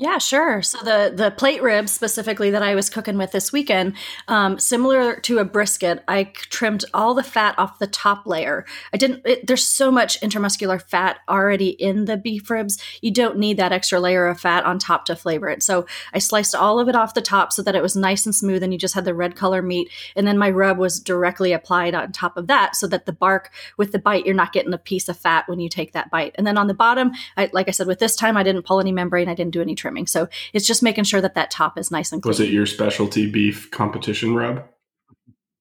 Yeah, 0.00 0.18
sure. 0.18 0.62
So 0.62 0.78
the 0.78 1.12
the 1.12 1.32
plate 1.32 1.60
ribs 1.60 1.90
specifically 1.90 2.52
that 2.52 2.62
I 2.62 2.76
was 2.76 2.88
cooking 2.88 3.18
with 3.18 3.32
this 3.32 3.52
weekend, 3.52 3.96
um, 4.28 4.56
similar 4.60 5.16
to 5.22 5.40
a 5.40 5.44
brisket, 5.44 6.04
I 6.06 6.30
trimmed 6.34 6.84
all 6.94 7.14
the 7.14 7.24
fat 7.24 7.58
off 7.58 7.80
the 7.80 7.88
top 7.88 8.24
layer. 8.24 8.64
I 8.92 8.96
didn't. 8.96 9.22
It, 9.26 9.48
there's 9.48 9.66
so 9.66 9.90
much 9.90 10.20
intermuscular 10.20 10.80
fat 10.80 11.18
already 11.28 11.70
in 11.70 12.04
the 12.04 12.16
beef 12.16 12.48
ribs. 12.48 12.80
You 13.02 13.10
don't 13.10 13.38
need 13.38 13.56
that 13.56 13.72
extra 13.72 13.98
layer 13.98 14.28
of 14.28 14.38
fat 14.38 14.64
on 14.64 14.78
top 14.78 15.04
to 15.06 15.16
flavor 15.16 15.48
it. 15.48 15.64
So 15.64 15.84
I 16.14 16.20
sliced 16.20 16.54
all 16.54 16.78
of 16.78 16.88
it 16.88 16.94
off 16.94 17.14
the 17.14 17.20
top 17.20 17.52
so 17.52 17.60
that 17.64 17.74
it 17.74 17.82
was 17.82 17.96
nice 17.96 18.24
and 18.24 18.32
smooth, 18.32 18.62
and 18.62 18.72
you 18.72 18.78
just 18.78 18.94
had 18.94 19.04
the 19.04 19.14
red 19.14 19.34
color 19.34 19.62
meat. 19.62 19.90
And 20.14 20.28
then 20.28 20.38
my 20.38 20.50
rub 20.50 20.78
was 20.78 21.00
directly 21.00 21.52
applied 21.52 21.96
on 21.96 22.12
top 22.12 22.36
of 22.36 22.46
that, 22.46 22.76
so 22.76 22.86
that 22.86 23.06
the 23.06 23.12
bark 23.12 23.50
with 23.76 23.90
the 23.90 23.98
bite, 23.98 24.26
you're 24.26 24.34
not 24.36 24.52
getting 24.52 24.72
a 24.72 24.78
piece 24.78 25.08
of 25.08 25.16
fat 25.16 25.48
when 25.48 25.58
you 25.58 25.68
take 25.68 25.92
that 25.94 26.08
bite. 26.08 26.36
And 26.36 26.46
then 26.46 26.56
on 26.56 26.68
the 26.68 26.72
bottom, 26.72 27.10
I, 27.36 27.50
like 27.52 27.66
I 27.66 27.72
said, 27.72 27.88
with 27.88 27.98
this 27.98 28.14
time, 28.14 28.36
I 28.36 28.44
didn't 28.44 28.62
pull 28.62 28.78
any 28.78 28.92
membrane. 28.92 29.28
I 29.28 29.34
didn't 29.34 29.54
do 29.54 29.60
any 29.60 29.74
trimming. 29.88 30.06
So 30.06 30.28
it's 30.52 30.66
just 30.66 30.82
making 30.82 31.04
sure 31.04 31.20
that 31.20 31.34
that 31.34 31.50
top 31.50 31.78
is 31.78 31.90
nice 31.90 32.12
and 32.12 32.22
clean. 32.22 32.30
Was 32.30 32.40
it 32.40 32.50
your 32.50 32.66
specialty 32.66 33.30
beef 33.30 33.70
competition 33.70 34.34
rub? 34.34 34.64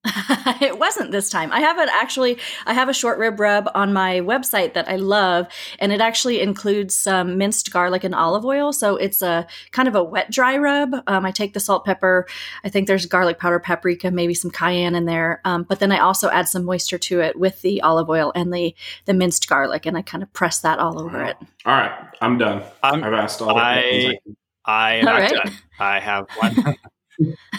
it 0.62 0.80
wasn't 0.80 1.12
this 1.12 1.30
time. 1.30 1.52
I 1.52 1.60
have 1.60 1.78
it 1.78 1.90
actually. 1.92 2.38
I 2.66 2.74
have 2.74 2.90
a 2.90 2.94
short 2.94 3.18
rib 3.18 3.40
rub 3.40 3.70
on 3.76 3.94
my 3.94 4.22
website 4.22 4.74
that 4.74 4.88
I 4.90 4.96
love, 4.96 5.48
and 5.80 5.92
it 5.92 6.02
actually 6.02 6.42
includes 6.42 6.96
some 6.96 7.38
minced 7.38 7.72
garlic 7.72 8.04
and 8.04 8.16
olive 8.16 8.46
oil. 8.46 8.74
So 8.74 8.96
it's 8.96 9.22
a 9.22 9.46
kind 9.72 9.88
of 9.88 9.96
a 9.96 10.04
wet 10.04 10.32
dry 10.32 10.58
rub. 10.58 10.96
Um, 11.08 11.26
I 11.26 11.32
take 11.32 11.54
the 11.54 11.60
salt, 11.60 11.86
pepper. 11.86 12.28
I 12.64 12.70
think 12.70 12.88
there's 12.88 13.06
garlic 13.06 13.40
powder, 13.40 13.60
paprika, 13.60 14.12
maybe 14.12 14.34
some 14.34 14.52
cayenne 14.52 14.96
in 14.96 15.06
there. 15.06 15.42
Um, 15.46 15.64
but 15.64 15.80
then 15.80 15.92
I 15.92 16.00
also 16.00 16.30
add 16.30 16.48
some 16.48 16.64
moisture 16.66 16.98
to 16.98 17.20
it 17.22 17.38
with 17.38 17.62
the 17.62 17.82
olive 17.82 18.10
oil 18.10 18.32
and 18.36 18.54
the 18.54 18.76
the 19.06 19.14
minced 19.14 19.48
garlic, 19.50 19.86
and 19.86 19.98
I 19.98 20.02
kind 20.02 20.24
of 20.24 20.32
press 20.34 20.60
that 20.62 20.80
all 20.80 21.02
over 21.02 21.24
it. 21.24 21.38
All 21.66 21.74
right, 21.74 21.92
I'm 22.22 22.38
done. 22.38 22.64
I'm, 22.84 23.04
I've 23.04 23.14
asked 23.14 23.42
all 23.42 23.50
the 23.50 23.56
I- 23.56 23.82
questions. 23.82 24.16
I 24.26 24.32
I 24.70 24.94
am 24.96 25.08
All 25.08 25.14
not 25.14 25.22
right. 25.22 25.34
done. 25.34 25.54
I 25.80 26.00
have 26.02 26.28
one. 26.38 26.76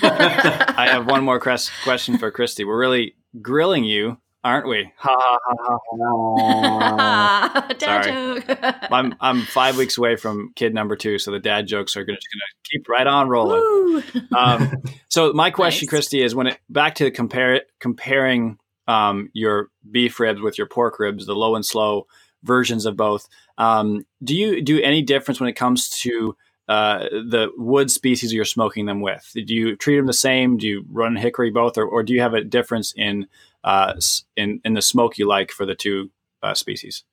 I 0.02 0.88
have 0.90 1.06
one 1.06 1.24
more 1.24 1.38
cres- 1.40 1.70
question 1.84 2.18
for 2.18 2.30
Christie. 2.30 2.64
We're 2.64 2.78
really 2.78 3.14
grilling 3.42 3.84
you, 3.84 4.18
aren't 4.44 4.68
we? 4.68 4.92
Ha 4.98 5.16
ha 5.18 5.38
ha 5.60 5.78
ha. 6.00 7.66
Dad 7.78 8.04
Sorry. 8.04 8.40
joke. 8.40 8.58
I'm 8.90 9.14
I'm 9.20 9.42
five 9.42 9.76
weeks 9.76 9.98
away 9.98 10.16
from 10.16 10.52
kid 10.54 10.74
number 10.74 10.96
two, 10.96 11.18
so 11.18 11.30
the 11.30 11.38
dad 11.40 11.66
jokes 11.66 11.96
are 11.96 12.04
gonna, 12.04 12.16
just 12.18 12.28
gonna 12.32 12.62
keep 12.70 12.88
right 12.88 13.06
on 13.06 13.28
rolling. 13.28 14.02
Um, 14.36 14.82
so 15.08 15.32
my 15.32 15.50
question, 15.50 15.86
Nice. 15.86 15.90
Christie, 15.90 16.22
is 16.22 16.34
when 16.34 16.48
it 16.48 16.58
back 16.68 16.96
to 16.96 17.10
compare 17.10 17.62
comparing 17.80 18.58
um, 18.86 19.30
your 19.32 19.68
beef 19.90 20.18
ribs 20.20 20.40
with 20.40 20.56
your 20.58 20.66
pork 20.66 20.98
ribs, 20.98 21.26
the 21.26 21.34
low 21.34 21.54
and 21.54 21.64
slow 21.64 22.06
versions 22.44 22.86
of 22.86 22.96
both. 22.96 23.28
Um, 23.58 24.06
do 24.22 24.34
you 24.34 24.62
do 24.62 24.80
any 24.80 25.02
difference 25.02 25.40
when 25.40 25.48
it 25.48 25.54
comes 25.54 25.88
to 26.00 26.36
uh, 26.68 27.08
the 27.10 27.50
wood 27.56 27.90
species 27.90 28.32
you're 28.32 28.44
smoking 28.44 28.86
them 28.86 29.00
with? 29.00 29.30
Do 29.34 29.54
you 29.54 29.76
treat 29.76 29.96
them 29.96 30.06
the 30.06 30.12
same? 30.12 30.58
Do 30.58 30.66
you 30.66 30.84
run 30.90 31.16
hickory 31.16 31.50
both, 31.50 31.78
or, 31.78 31.86
or 31.86 32.02
do 32.02 32.12
you 32.12 32.20
have 32.20 32.34
a 32.34 32.44
difference 32.44 32.92
in 32.96 33.26
uh, 33.64 33.94
in 34.36 34.60
in 34.64 34.74
the 34.74 34.82
smoke 34.82 35.18
you 35.18 35.26
like 35.26 35.50
for 35.50 35.64
the 35.66 35.74
two 35.74 36.10
uh, 36.42 36.54
species? 36.54 37.04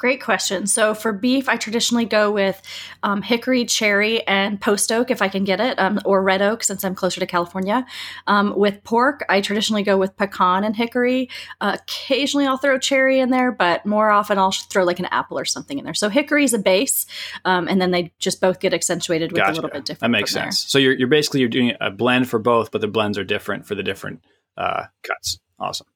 Great 0.00 0.22
question. 0.22 0.66
So 0.66 0.94
for 0.94 1.12
beef, 1.12 1.46
I 1.46 1.58
traditionally 1.58 2.06
go 2.06 2.32
with 2.32 2.62
um, 3.02 3.20
hickory, 3.20 3.66
cherry, 3.66 4.26
and 4.26 4.58
post 4.58 4.90
oak 4.90 5.10
if 5.10 5.20
I 5.20 5.28
can 5.28 5.44
get 5.44 5.60
it, 5.60 5.78
um, 5.78 6.00
or 6.06 6.22
red 6.22 6.40
oak 6.40 6.64
since 6.64 6.86
I'm 6.86 6.94
closer 6.94 7.20
to 7.20 7.26
California. 7.26 7.84
Um, 8.26 8.56
with 8.56 8.82
pork, 8.82 9.26
I 9.28 9.42
traditionally 9.42 9.82
go 9.82 9.98
with 9.98 10.16
pecan 10.16 10.64
and 10.64 10.74
hickory. 10.74 11.28
Uh, 11.60 11.76
occasionally, 11.78 12.46
I'll 12.46 12.56
throw 12.56 12.78
cherry 12.78 13.20
in 13.20 13.28
there, 13.28 13.52
but 13.52 13.84
more 13.84 14.08
often 14.08 14.38
I'll 14.38 14.52
throw 14.52 14.84
like 14.84 15.00
an 15.00 15.04
apple 15.10 15.38
or 15.38 15.44
something 15.44 15.78
in 15.78 15.84
there. 15.84 15.92
So 15.92 16.08
hickory 16.08 16.44
is 16.44 16.54
a 16.54 16.58
base, 16.58 17.04
um, 17.44 17.68
and 17.68 17.78
then 17.78 17.90
they 17.90 18.10
just 18.18 18.40
both 18.40 18.58
get 18.58 18.72
accentuated 18.72 19.32
with 19.32 19.42
a 19.42 19.52
little 19.52 19.68
bit 19.68 19.84
different. 19.84 20.00
That 20.00 20.18
makes 20.18 20.32
from 20.32 20.44
there. 20.44 20.50
sense. 20.52 20.60
So 20.60 20.78
you're 20.78 20.94
you're 20.94 21.08
basically 21.08 21.40
you're 21.40 21.50
doing 21.50 21.74
a 21.78 21.90
blend 21.90 22.26
for 22.26 22.38
both, 22.38 22.70
but 22.70 22.80
the 22.80 22.88
blends 22.88 23.18
are 23.18 23.24
different 23.24 23.66
for 23.66 23.74
the 23.74 23.82
different 23.82 24.24
uh, 24.56 24.84
cuts. 25.02 25.40
Awesome. 25.58 25.88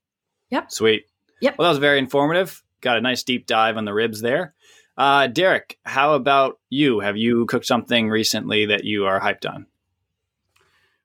Yep. 0.50 0.70
Sweet. 0.70 1.06
Yep. 1.40 1.56
Well, 1.56 1.64
that 1.64 1.70
was 1.70 1.78
very 1.78 1.98
informative. 1.98 2.62
Got 2.84 2.98
a 2.98 3.00
nice 3.00 3.22
deep 3.22 3.46
dive 3.46 3.78
on 3.78 3.86
the 3.86 3.94
ribs 3.94 4.20
there. 4.20 4.52
Uh, 4.98 5.26
Derek, 5.26 5.78
how 5.84 6.12
about 6.12 6.60
you? 6.68 7.00
Have 7.00 7.16
you 7.16 7.46
cooked 7.46 7.64
something 7.64 8.10
recently 8.10 8.66
that 8.66 8.84
you 8.84 9.06
are 9.06 9.18
hyped 9.18 9.48
on? 9.50 9.64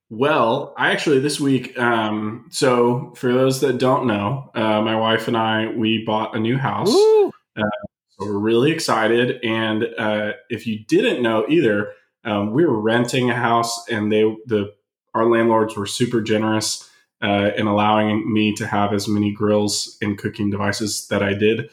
Well, 0.09 0.73
I 0.75 0.91
actually 0.91 1.19
this 1.19 1.39
week. 1.39 1.79
Um, 1.79 2.49
so 2.51 3.13
for 3.15 3.31
those 3.31 3.61
that 3.61 3.77
don't 3.77 4.07
know, 4.07 4.51
uh, 4.55 4.81
my 4.81 4.97
wife 4.97 5.29
and 5.29 5.37
I 5.37 5.67
we 5.71 6.03
bought 6.03 6.35
a 6.35 6.39
new 6.39 6.57
house. 6.57 6.89
Woo! 6.89 7.31
So 7.55 7.63
we're 8.19 8.37
really 8.37 8.71
excited. 8.71 9.39
And 9.41 9.87
uh, 9.97 10.33
if 10.49 10.67
you 10.67 10.79
didn't 10.79 11.23
know 11.23 11.45
either, 11.47 11.93
um, 12.25 12.51
we 12.51 12.65
were 12.65 12.81
renting 12.81 13.29
a 13.29 13.35
house, 13.35 13.87
and 13.87 14.11
they 14.11 14.23
the 14.47 14.73
our 15.13 15.29
landlords 15.29 15.77
were 15.77 15.85
super 15.85 16.19
generous 16.19 16.88
uh, 17.21 17.51
and 17.57 17.67
allowing 17.67 18.31
me 18.31 18.53
to 18.55 18.67
have 18.67 18.93
as 18.93 19.07
many 19.07 19.31
grills 19.31 19.97
and 20.01 20.17
cooking 20.17 20.49
devices 20.49 21.07
that 21.07 21.21
I 21.21 21.33
did. 21.33 21.69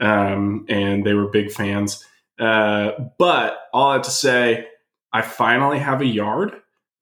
Um, 0.00 0.66
and 0.68 1.04
they 1.04 1.14
were 1.14 1.28
big 1.28 1.50
fans. 1.50 2.04
Uh, 2.38 2.92
but 3.18 3.58
all 3.72 3.92
that 3.92 4.04
to 4.04 4.10
say, 4.10 4.66
I 5.12 5.22
finally 5.22 5.78
have 5.78 6.00
a 6.00 6.06
yard 6.06 6.52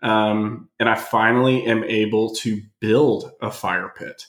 um, 0.02 0.68
and 0.78 0.88
I 0.88 0.94
finally 0.94 1.64
am 1.66 1.82
able 1.84 2.34
to 2.36 2.62
build 2.80 3.32
a 3.40 3.50
fire 3.50 3.92
pit. 3.96 4.26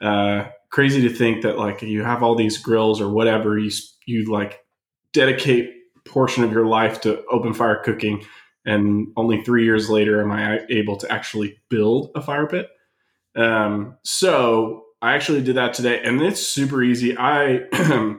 Uh, 0.00 0.46
crazy 0.70 1.02
to 1.08 1.14
think 1.14 1.42
that 1.42 1.58
like 1.58 1.82
you 1.82 2.04
have 2.04 2.22
all 2.22 2.34
these 2.34 2.58
grills 2.58 3.00
or 3.00 3.10
whatever 3.10 3.58
you 3.58 3.70
you 4.06 4.30
like 4.30 4.64
dedicate 5.12 5.72
portion 6.04 6.44
of 6.44 6.52
your 6.52 6.66
life 6.66 7.00
to 7.00 7.24
open 7.30 7.54
fire 7.54 7.80
cooking 7.82 8.24
and 8.64 9.08
only 9.16 9.42
three 9.42 9.64
years 9.64 9.88
later 9.88 10.20
am 10.20 10.30
i 10.30 10.60
able 10.68 10.96
to 10.96 11.10
actually 11.10 11.58
build 11.70 12.10
a 12.14 12.20
fire 12.20 12.46
pit 12.46 12.68
um, 13.36 13.96
so 14.02 14.84
i 15.02 15.14
actually 15.14 15.42
did 15.42 15.56
that 15.56 15.74
today 15.74 16.00
and 16.02 16.20
it's 16.22 16.44
super 16.44 16.82
easy. 16.82 17.16
I 17.16 17.60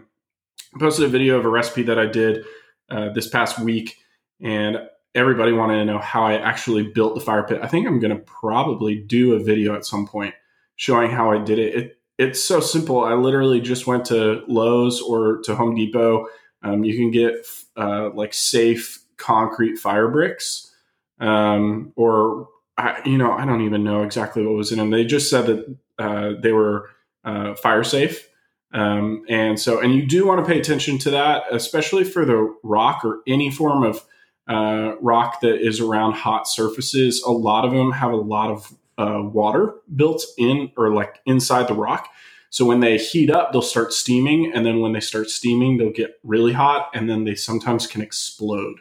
posted 0.79 1.05
a 1.05 1.09
video 1.09 1.37
of 1.37 1.45
a 1.45 1.49
recipe 1.49 1.83
that 1.83 1.99
i 1.99 2.05
did 2.05 2.43
uh, 2.89 3.09
this 3.13 3.27
past 3.27 3.59
week 3.59 3.97
and 4.41 4.77
everybody 5.15 5.51
wanted 5.51 5.77
to 5.77 5.85
know 5.85 5.99
how 5.99 6.23
i 6.23 6.33
actually 6.33 6.83
built 6.83 7.15
the 7.15 7.21
fire 7.21 7.43
pit. 7.43 7.59
I 7.61 7.67
think 7.67 7.87
i'm 7.87 7.99
going 7.99 8.15
to 8.15 8.23
probably 8.23 8.95
do 8.95 9.33
a 9.33 9.39
video 9.39 9.75
at 9.75 9.85
some 9.85 10.07
point 10.07 10.35
showing 10.75 11.11
how 11.11 11.31
i 11.31 11.37
did 11.37 11.59
it. 11.59 11.75
it 11.75 11.97
it's 12.17 12.43
so 12.43 12.59
simple. 12.59 13.03
I 13.03 13.13
literally 13.13 13.61
just 13.61 13.85
went 13.85 14.05
to 14.05 14.43
lowes 14.47 15.01
or 15.01 15.39
to 15.43 15.55
home 15.55 15.75
depot. 15.75 16.27
Um, 16.63 16.83
you 16.83 16.95
can 16.97 17.11
get 17.11 17.45
uh, 17.75 18.09
like 18.13 18.33
safe 18.33 19.03
concrete 19.17 19.77
fire 19.77 20.07
bricks, 20.07 20.73
um, 21.19 21.93
or 21.95 22.47
I, 22.77 23.01
you 23.05 23.17
know, 23.17 23.31
I 23.31 23.45
don't 23.45 23.61
even 23.61 23.83
know 23.83 24.03
exactly 24.03 24.45
what 24.45 24.55
was 24.55 24.71
in 24.71 24.77
them. 24.77 24.91
They 24.91 25.05
just 25.05 25.29
said 25.29 25.47
that 25.47 25.77
uh, 25.97 26.33
they 26.39 26.51
were 26.51 26.89
uh, 27.23 27.55
fire 27.55 27.83
safe. 27.83 28.27
Um, 28.73 29.23
and 29.29 29.59
so, 29.59 29.79
and 29.79 29.95
you 29.95 30.05
do 30.05 30.27
want 30.27 30.45
to 30.45 30.51
pay 30.51 30.59
attention 30.59 30.97
to 30.99 31.11
that, 31.11 31.43
especially 31.51 32.03
for 32.03 32.25
the 32.25 32.55
rock 32.63 33.03
or 33.03 33.21
any 33.25 33.49
form 33.49 33.83
of 33.83 34.03
uh, 34.47 34.95
rock 35.01 35.41
that 35.41 35.59
is 35.65 35.79
around 35.79 36.13
hot 36.13 36.47
surfaces. 36.47 37.23
A 37.23 37.31
lot 37.31 37.65
of 37.65 37.71
them 37.71 37.91
have 37.91 38.11
a 38.11 38.17
lot 38.17 38.51
of 38.51 38.73
uh, 38.97 39.21
water 39.23 39.75
built 39.95 40.23
in 40.37 40.71
or 40.77 40.93
like 40.93 41.21
inside 41.25 41.67
the 41.67 41.73
rock. 41.73 42.09
So 42.49 42.65
when 42.65 42.79
they 42.79 42.97
heat 42.97 43.29
up, 43.29 43.51
they'll 43.51 43.61
start 43.61 43.91
steaming, 43.91 44.51
and 44.53 44.65
then 44.65 44.79
when 44.79 44.93
they 44.93 45.01
start 45.01 45.29
steaming, 45.29 45.77
they'll 45.77 45.91
get 45.91 46.17
really 46.23 46.53
hot, 46.53 46.89
and 46.93 47.09
then 47.09 47.25
they 47.25 47.35
sometimes 47.35 47.87
can 47.87 48.01
explode. 48.01 48.79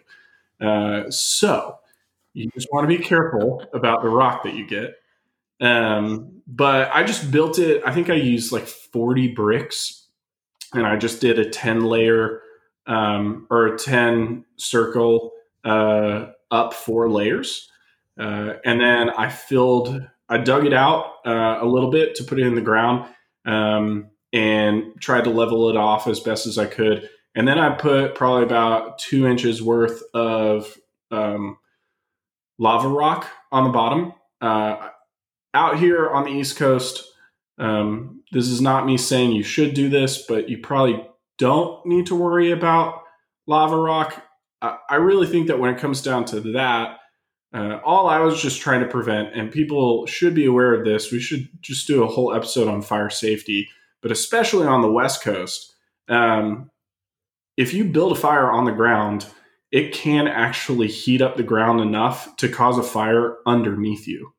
Uh, 0.60 1.10
so 1.10 1.78
you 2.36 2.50
just 2.54 2.68
want 2.70 2.88
to 2.88 2.96
be 2.96 3.02
careful 3.02 3.64
about 3.72 4.02
the 4.02 4.10
rock 4.10 4.42
that 4.42 4.52
you 4.52 4.66
get. 4.66 4.96
Um, 5.58 6.42
but 6.46 6.90
I 6.92 7.02
just 7.02 7.30
built 7.30 7.58
it. 7.58 7.82
I 7.86 7.94
think 7.94 8.10
I 8.10 8.14
used 8.14 8.52
like 8.52 8.66
40 8.66 9.28
bricks, 9.28 10.06
and 10.74 10.86
I 10.86 10.96
just 10.96 11.22
did 11.22 11.38
a 11.38 11.48
10 11.48 11.86
layer 11.86 12.42
um, 12.86 13.46
or 13.48 13.68
a 13.68 13.78
10 13.78 14.44
circle 14.56 15.32
uh, 15.64 16.26
up 16.50 16.74
four 16.74 17.08
layers. 17.10 17.70
Uh, 18.20 18.54
and 18.66 18.80
then 18.82 19.08
I 19.08 19.30
filled, 19.30 20.06
I 20.28 20.36
dug 20.36 20.66
it 20.66 20.74
out 20.74 21.14
uh, 21.24 21.58
a 21.62 21.66
little 21.66 21.90
bit 21.90 22.16
to 22.16 22.24
put 22.24 22.38
it 22.38 22.46
in 22.46 22.54
the 22.54 22.60
ground 22.60 23.08
um, 23.46 24.10
and 24.34 24.92
tried 25.00 25.24
to 25.24 25.30
level 25.30 25.70
it 25.70 25.76
off 25.76 26.06
as 26.06 26.20
best 26.20 26.46
as 26.46 26.58
I 26.58 26.66
could. 26.66 27.08
And 27.34 27.48
then 27.48 27.58
I 27.58 27.70
put 27.70 28.14
probably 28.14 28.42
about 28.42 28.98
two 28.98 29.26
inches 29.26 29.62
worth 29.62 30.02
of 30.12 30.76
um, 31.10 31.56
lava 32.58 32.88
rock 32.88 33.28
on 33.52 33.64
the 33.64 33.70
bottom. 33.70 34.12
Uh, 34.40 34.88
out 35.54 35.78
here 35.78 36.10
on 36.10 36.24
the 36.24 36.30
East 36.30 36.56
Coast, 36.56 37.04
um, 37.58 38.22
this 38.32 38.48
is 38.48 38.60
not 38.60 38.86
me 38.86 38.98
saying 38.98 39.32
you 39.32 39.42
should 39.42 39.74
do 39.74 39.88
this, 39.88 40.24
but 40.26 40.48
you 40.48 40.58
probably 40.58 41.06
don't 41.38 41.84
need 41.86 42.06
to 42.06 42.14
worry 42.14 42.50
about 42.50 43.02
lava 43.46 43.76
rock. 43.76 44.22
I, 44.62 44.96
really 44.96 45.26
think 45.26 45.46
that 45.46 45.58
when 45.58 45.72
it 45.72 45.78
comes 45.78 46.02
down 46.02 46.24
to 46.26 46.40
that, 46.52 46.98
uh, 47.54 47.78
all 47.84 48.08
I 48.08 48.18
was 48.18 48.40
just 48.40 48.60
trying 48.60 48.80
to 48.80 48.88
prevent, 48.88 49.34
and 49.34 49.52
people 49.52 50.06
should 50.06 50.34
be 50.34 50.46
aware 50.46 50.74
of 50.74 50.84
this. 50.84 51.12
We 51.12 51.20
should 51.20 51.48
just 51.60 51.86
do 51.86 52.02
a 52.02 52.08
whole 52.08 52.34
episode 52.34 52.66
on 52.66 52.82
fire 52.82 53.10
safety, 53.10 53.68
but 54.02 54.10
especially 54.10 54.66
on 54.66 54.82
the 54.82 54.90
West 54.90 55.22
Coast. 55.22 55.74
Um, 56.08 56.70
if 57.56 57.72
you 57.72 57.84
build 57.84 58.12
a 58.12 58.20
fire 58.20 58.50
on 58.50 58.64
the 58.64 58.72
ground, 58.72 59.26
it 59.76 59.92
can 59.92 60.26
actually 60.26 60.88
heat 60.88 61.20
up 61.20 61.36
the 61.36 61.42
ground 61.42 61.82
enough 61.82 62.34
to 62.36 62.48
cause 62.48 62.78
a 62.78 62.82
fire 62.82 63.36
underneath 63.44 64.08
you. 64.08 64.32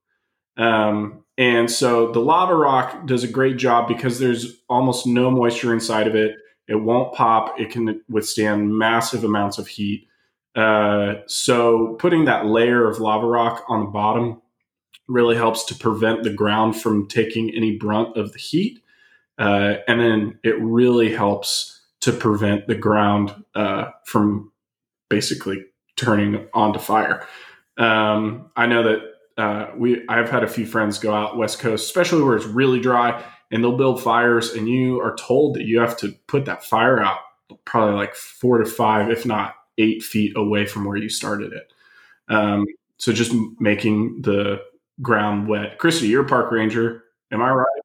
Um, 0.58 1.26
and 1.38 1.70
so 1.70 2.12
the 2.12 2.20
lava 2.20 2.56
rock 2.56 3.06
does 3.06 3.24
a 3.24 3.28
great 3.28 3.58
job 3.58 3.88
because 3.88 4.18
there's 4.18 4.58
almost 4.68 5.06
no 5.06 5.30
moisture 5.30 5.72
inside 5.72 6.08
of 6.08 6.16
it. 6.16 6.38
It 6.68 6.82
won't 6.82 7.14
pop. 7.14 7.60
It 7.60 7.70
can 7.70 8.02
withstand 8.10 8.76
massive 8.76 9.24
amounts 9.24 9.60
of 9.60 9.68
heat. 9.68 10.08
Uh, 10.56 11.18
so 11.28 11.94
putting 12.00 12.26
that 12.26 12.48
layer 12.48 12.90
of 12.90 12.98
lava 12.98 13.28
rock 13.28 13.64
on 13.70 13.82
the 13.82 13.92
bottom 13.92 14.42
really 15.08 15.36
helps 15.36 15.66
to 15.66 15.76
prevent 15.76 16.24
the 16.24 16.34
ground 16.34 16.82
from 16.82 17.08
taking 17.08 17.54
any 17.54 17.78
brunt 17.78 18.18
of 18.18 18.34
the 18.34 18.40
heat. 18.40 18.82
Uh, 19.38 19.76
and 19.88 20.02
then 20.02 20.40
it 20.44 20.60
really 20.60 21.14
helps 21.14 21.80
to 22.00 22.12
prevent 22.12 22.66
the 22.66 22.74
ground 22.74 23.36
uh, 23.54 23.92
from 24.04 24.52
basically 25.10 25.66
turning 25.96 26.48
onto 26.54 26.80
fire. 26.80 27.26
Um, 27.78 28.50
I 28.56 28.66
know 28.66 28.84
that 28.84 29.02
uh, 29.38 29.72
we 29.78 30.04
I've 30.10 30.30
had 30.30 30.44
a 30.44 30.48
few 30.48 30.66
friends 30.66 31.00
go 31.00 31.14
out 31.14 31.38
west 31.38 31.60
coast, 31.60 31.86
especially 31.86 32.24
where 32.24 32.36
it's 32.36 32.46
really 32.46 32.80
dry, 32.80 33.24
and 33.52 33.64
they'll 33.64 33.78
build 33.78 34.02
fires, 34.02 34.54
and 34.54 34.68
you 34.68 35.00
are 35.02 35.16
told 35.16 35.56
that 35.56 35.66
you 35.66 35.80
have 35.80 35.98
to 35.98 36.14
put 36.28 36.46
that 36.46 36.64
fire 36.64 37.00
out 37.00 37.20
probably 37.66 37.96
like 37.96 38.16
four 38.16 38.58
to 38.58 38.66
five, 38.66 39.10
if 39.10 39.26
not 39.26 39.56
eight 39.78 40.04
feet 40.04 40.34
away 40.36 40.66
from 40.66 40.86
where 40.86 40.98
you 40.98 41.10
started 41.10 41.54
it. 41.54 41.72
Um, 42.30 42.66
so 42.98 43.14
just 43.14 43.34
making 43.60 44.22
the 44.24 44.62
ground 45.02 45.48
wet. 45.48 45.78
Christie, 45.78 46.08
you're 46.08 46.26
a 46.26 46.28
park 46.28 46.52
ranger. 46.52 47.04
Am 47.32 47.42
I 47.42 47.52
right? 47.52 47.82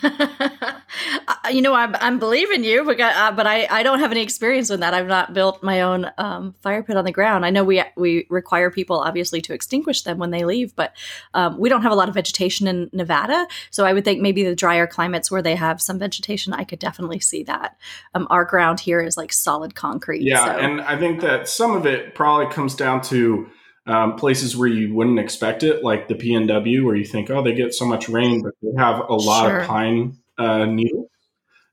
you 1.50 1.60
know, 1.60 1.74
I'm, 1.74 1.94
I'm 1.96 2.18
believing 2.18 2.64
you, 2.64 2.84
but, 2.84 2.98
uh, 2.98 3.32
but 3.32 3.46
I, 3.46 3.66
I 3.70 3.82
don't 3.82 3.98
have 3.98 4.10
any 4.10 4.22
experience 4.22 4.70
in 4.70 4.80
that. 4.80 4.94
I've 4.94 5.06
not 5.06 5.34
built 5.34 5.62
my 5.62 5.82
own 5.82 6.10
um, 6.18 6.54
fire 6.62 6.82
pit 6.82 6.96
on 6.96 7.04
the 7.04 7.12
ground. 7.12 7.44
I 7.44 7.50
know 7.50 7.62
we 7.62 7.82
we 7.96 8.26
require 8.30 8.70
people 8.70 8.98
obviously 8.98 9.40
to 9.42 9.54
extinguish 9.54 10.02
them 10.02 10.18
when 10.18 10.30
they 10.30 10.44
leave, 10.44 10.74
but 10.74 10.94
um, 11.34 11.58
we 11.58 11.68
don't 11.68 11.82
have 11.82 11.92
a 11.92 11.94
lot 11.94 12.08
of 12.08 12.14
vegetation 12.14 12.66
in 12.66 12.90
Nevada. 12.92 13.46
So 13.70 13.84
I 13.84 13.92
would 13.92 14.04
think 14.04 14.20
maybe 14.20 14.44
the 14.44 14.56
drier 14.56 14.86
climates 14.86 15.30
where 15.30 15.42
they 15.42 15.56
have 15.56 15.80
some 15.80 15.98
vegetation, 15.98 16.52
I 16.52 16.64
could 16.64 16.78
definitely 16.78 17.20
see 17.20 17.42
that. 17.44 17.76
Um, 18.14 18.26
our 18.30 18.44
ground 18.44 18.80
here 18.80 19.00
is 19.00 19.16
like 19.16 19.32
solid 19.32 19.74
concrete. 19.74 20.22
Yeah, 20.22 20.44
so. 20.44 20.50
and 20.52 20.80
I 20.80 20.98
think 20.98 21.20
that 21.20 21.48
some 21.48 21.76
of 21.76 21.86
it 21.86 22.14
probably 22.14 22.52
comes 22.52 22.74
down 22.74 23.02
to 23.02 23.48
um, 23.86 24.16
places 24.16 24.56
where 24.56 24.68
you 24.68 24.94
wouldn't 24.94 25.18
expect 25.18 25.62
it, 25.62 25.82
like 25.82 26.08
the 26.08 26.14
PNW, 26.14 26.84
where 26.84 26.94
you 26.94 27.04
think, 27.04 27.30
oh, 27.30 27.42
they 27.42 27.54
get 27.54 27.74
so 27.74 27.84
much 27.84 28.08
rain, 28.08 28.42
but 28.42 28.54
they 28.62 28.70
have 28.80 29.00
a 29.08 29.14
lot 29.14 29.48
sure. 29.48 29.60
of 29.60 29.66
pine 29.66 30.18
uh, 30.38 30.64
needles. 30.64 31.08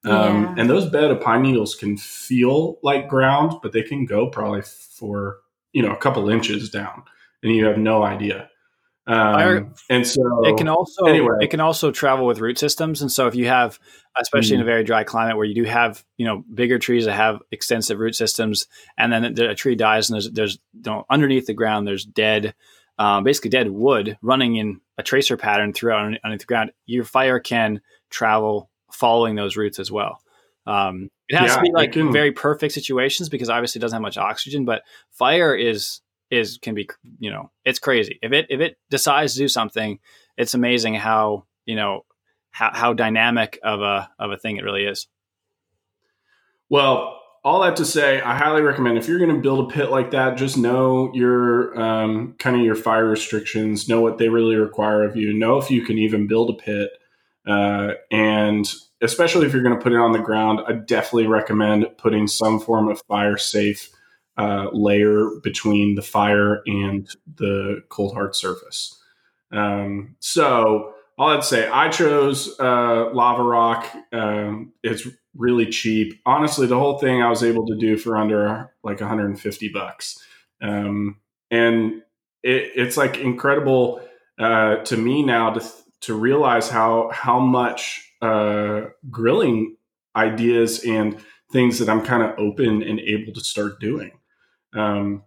Um, 0.05 0.43
yeah. 0.43 0.55
And 0.57 0.69
those 0.69 0.89
bed 0.89 1.11
of 1.11 1.21
pine 1.21 1.43
needles 1.43 1.75
can 1.75 1.97
feel 1.97 2.79
like 2.81 3.09
ground, 3.09 3.59
but 3.61 3.73
they 3.73 3.83
can 3.83 4.05
go 4.05 4.27
probably 4.27 4.61
for 4.61 5.39
you 5.73 5.81
know 5.81 5.91
a 5.91 5.97
couple 5.97 6.29
inches 6.29 6.69
down, 6.69 7.03
and 7.43 7.53
you 7.53 7.65
have 7.65 7.77
no 7.77 8.03
idea. 8.03 8.49
Um, 9.09 9.73
and 9.89 10.05
so 10.05 10.45
it 10.45 10.55
can 10.55 10.67
also 10.67 11.05
anyway. 11.05 11.37
it 11.41 11.49
can 11.49 11.59
also 11.59 11.89
travel 11.89 12.27
with 12.27 12.39
root 12.39 12.59
systems. 12.59 13.01
And 13.01 13.11
so 13.11 13.25
if 13.25 13.33
you 13.33 13.47
have, 13.47 13.79
especially 14.21 14.51
mm 14.51 14.59
in 14.59 14.61
a 14.61 14.65
very 14.65 14.83
dry 14.83 15.03
climate 15.03 15.35
where 15.35 15.45
you 15.45 15.55
do 15.55 15.63
have 15.63 16.03
you 16.17 16.25
know 16.25 16.43
bigger 16.53 16.77
trees 16.77 17.05
that 17.05 17.15
have 17.15 17.39
extensive 17.51 17.97
root 17.97 18.13
systems, 18.13 18.67
and 18.97 19.11
then 19.11 19.25
a 19.39 19.55
tree 19.55 19.75
dies 19.75 20.09
and 20.09 20.15
there's 20.15 20.31
there's 20.31 20.59
you 20.73 20.81
know, 20.85 21.05
underneath 21.09 21.47
the 21.47 21.55
ground 21.55 21.87
there's 21.87 22.05
dead, 22.05 22.53
um, 22.99 23.23
basically 23.23 23.49
dead 23.49 23.71
wood 23.71 24.15
running 24.21 24.57
in 24.57 24.79
a 24.99 25.03
tracer 25.03 25.37
pattern 25.37 25.73
throughout 25.73 26.01
underneath 26.01 26.41
the 26.41 26.45
ground. 26.45 26.71
Your 26.85 27.03
fire 27.03 27.39
can 27.39 27.81
travel 28.11 28.69
following 28.91 29.33
those 29.33 29.57
roots 29.57 29.79
as 29.79 29.91
well. 29.91 30.21
Um, 30.67 31.09
it 31.29 31.37
has 31.37 31.49
yeah, 31.49 31.55
to 31.55 31.61
be 31.63 31.71
like 31.71 31.93
can... 31.93 32.11
very 32.11 32.31
perfect 32.31 32.75
situations 32.75 33.27
because 33.27 33.49
obviously 33.49 33.79
it 33.79 33.81
doesn't 33.81 33.95
have 33.95 34.03
much 34.03 34.19
oxygen, 34.19 34.65
but 34.65 34.83
fire 35.09 35.55
is 35.55 36.01
is 36.31 36.57
can 36.61 36.75
be 36.75 36.89
you 37.19 37.31
know 37.31 37.51
it's 37.65 37.79
crazy. 37.79 38.19
If 38.21 38.31
it 38.31 38.47
if 38.49 38.59
it 38.59 38.77
decides 38.89 39.33
to 39.33 39.39
do 39.39 39.47
something 39.47 39.99
it's 40.37 40.53
amazing 40.53 40.95
how 40.95 41.45
you 41.65 41.75
know 41.75 42.05
how, 42.51 42.71
how 42.73 42.93
dynamic 42.93 43.59
of 43.63 43.81
a 43.81 44.09
of 44.19 44.31
a 44.31 44.37
thing 44.37 44.57
it 44.57 44.63
really 44.63 44.85
is. 44.85 45.07
Well 46.69 47.15
all 47.41 47.61
that 47.61 47.77
to 47.77 47.85
say 47.85 48.19
i 48.19 48.35
highly 48.35 48.61
recommend 48.61 48.97
if 48.97 49.07
you're 49.07 49.17
going 49.17 49.33
to 49.33 49.41
build 49.41 49.71
a 49.71 49.73
pit 49.73 49.89
like 49.89 50.11
that 50.11 50.37
just 50.37 50.57
know 50.57 51.09
your 51.13 51.79
um, 51.81 52.35
kind 52.37 52.57
of 52.57 52.61
your 52.61 52.75
fire 52.75 53.07
restrictions 53.07 53.87
know 53.87 54.01
what 54.01 54.17
they 54.17 54.27
really 54.27 54.57
require 54.57 55.05
of 55.05 55.15
you 55.15 55.31
know 55.31 55.57
if 55.57 55.71
you 55.71 55.81
can 55.81 55.97
even 55.97 56.27
build 56.27 56.49
a 56.49 56.53
pit 56.53 56.91
uh, 57.47 57.93
and 58.11 58.69
especially 59.01 59.47
if 59.47 59.53
you're 59.53 59.63
going 59.63 59.75
to 59.75 59.81
put 59.81 59.93
it 59.93 59.99
on 59.99 60.11
the 60.11 60.19
ground, 60.19 60.59
I 60.67 60.73
definitely 60.73 61.27
recommend 61.27 61.87
putting 61.97 62.27
some 62.27 62.59
form 62.59 62.89
of 62.89 63.01
fire 63.07 63.37
safe 63.37 63.89
uh, 64.39 64.69
layer 64.71 65.29
between 65.43 65.95
the 65.95 66.01
fire 66.01 66.61
and 66.65 67.09
the 67.35 67.83
cold 67.89 68.13
hard 68.13 68.35
surface. 68.35 68.97
Um, 69.51 70.15
so 70.19 70.93
all 71.17 71.31
I'd 71.31 71.43
say, 71.43 71.67
I 71.67 71.89
chose 71.89 72.57
uh, 72.57 73.09
Lava 73.13 73.43
Rock. 73.43 73.85
Um, 74.13 74.71
it's 74.81 75.05
really 75.35 75.65
cheap. 75.65 76.21
Honestly, 76.25 76.67
the 76.67 76.79
whole 76.79 76.99
thing 76.99 77.21
I 77.21 77.29
was 77.29 77.43
able 77.43 77.65
to 77.67 77.75
do 77.75 77.97
for 77.97 78.15
under 78.15 78.71
like 78.81 79.01
150 79.01 79.69
bucks, 79.69 80.17
um, 80.61 81.17
and 81.51 82.01
it, 82.41 82.71
it's 82.75 82.95
like 82.95 83.17
incredible 83.17 84.01
uh, 84.39 84.77
to 84.77 84.95
me 84.95 85.21
now 85.21 85.51
to 85.51 85.69
to 86.01 86.13
realize 86.13 86.69
how 86.69 87.09
how 87.11 87.39
much 87.39 88.09
uh, 88.21 88.83
grilling 89.09 89.75
ideas 90.15 90.85
and 90.85 91.19
things 91.51 91.79
that 91.79 91.89
I'm 91.89 92.05
kind 92.05 92.23
of 92.23 92.39
open 92.39 92.81
and 92.81 93.01
able 93.01 93.33
to 93.33 93.41
start 93.41 93.81
doing. 93.81 94.11
Um, 94.73 95.23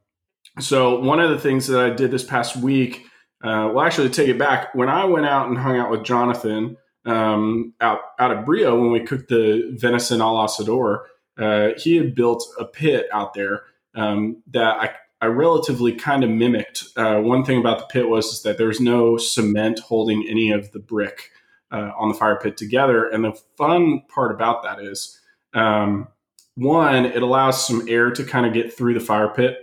so 0.60 1.00
one 1.00 1.20
of 1.20 1.30
the 1.30 1.38
things 1.38 1.66
that 1.68 1.80
I 1.80 1.90
did 1.90 2.10
this 2.10 2.24
past 2.24 2.56
week, 2.56 3.06
uh, 3.42 3.70
well, 3.72 3.80
actually, 3.80 4.10
take 4.10 4.28
it 4.28 4.38
back. 4.38 4.74
When 4.74 4.88
I 4.88 5.04
went 5.04 5.26
out 5.26 5.48
and 5.48 5.58
hung 5.58 5.76
out 5.76 5.90
with 5.90 6.04
Jonathan 6.04 6.76
um, 7.04 7.74
out 7.80 8.00
out 8.18 8.30
of 8.30 8.44
Breeo 8.44 8.80
when 8.80 8.92
we 8.92 9.00
cooked 9.00 9.28
the 9.28 9.76
venison 9.80 10.20
a 10.20 10.32
l'asador, 10.32 11.06
uh, 11.38 11.70
he 11.76 11.96
had 11.96 12.14
built 12.14 12.44
a 12.58 12.64
pit 12.64 13.06
out 13.12 13.34
there 13.34 13.62
um, 13.94 14.42
that 14.52 14.76
I, 14.80 14.90
I 15.20 15.26
relatively 15.26 15.92
kind 15.92 16.24
of 16.24 16.30
mimicked. 16.30 16.84
Uh, 16.96 17.18
one 17.18 17.44
thing 17.44 17.58
about 17.58 17.78
the 17.78 17.86
pit 17.86 18.08
was 18.08 18.26
is 18.26 18.42
that 18.42 18.58
there 18.58 18.68
was 18.68 18.80
no 18.80 19.16
cement 19.16 19.80
holding 19.80 20.26
any 20.28 20.50
of 20.50 20.70
the 20.72 20.80
brick 20.80 21.30
uh, 21.70 21.90
on 21.98 22.08
the 22.08 22.14
fire 22.14 22.38
pit 22.40 22.56
together. 22.56 23.08
And 23.08 23.24
the 23.24 23.38
fun 23.56 24.02
part 24.12 24.32
about 24.32 24.62
that 24.62 24.80
is, 24.80 25.18
um, 25.54 26.08
one, 26.54 27.06
it 27.06 27.22
allows 27.22 27.66
some 27.66 27.88
air 27.88 28.10
to 28.10 28.24
kind 28.24 28.46
of 28.46 28.52
get 28.52 28.72
through 28.76 28.94
the 28.94 29.00
fire 29.00 29.28
pit 29.28 29.58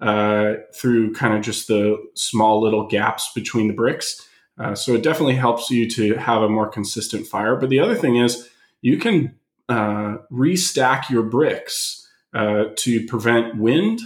uh, 0.00 0.54
through 0.74 1.14
kind 1.14 1.34
of 1.34 1.42
just 1.42 1.68
the 1.68 1.96
small 2.14 2.60
little 2.60 2.86
gaps 2.88 3.30
between 3.34 3.68
the 3.68 3.74
bricks. 3.74 4.28
Uh, 4.58 4.74
so 4.74 4.94
it 4.94 5.02
definitely 5.02 5.36
helps 5.36 5.70
you 5.70 5.88
to 5.88 6.14
have 6.14 6.42
a 6.42 6.48
more 6.48 6.68
consistent 6.68 7.26
fire. 7.26 7.56
But 7.56 7.70
the 7.70 7.80
other 7.80 7.94
thing 7.94 8.16
is, 8.16 8.48
you 8.80 8.98
can 8.98 9.34
uh, 9.68 10.16
restack 10.30 11.08
your 11.08 11.22
bricks 11.22 12.08
uh, 12.34 12.64
to 12.76 13.06
prevent 13.06 13.56
wind, 13.56 14.00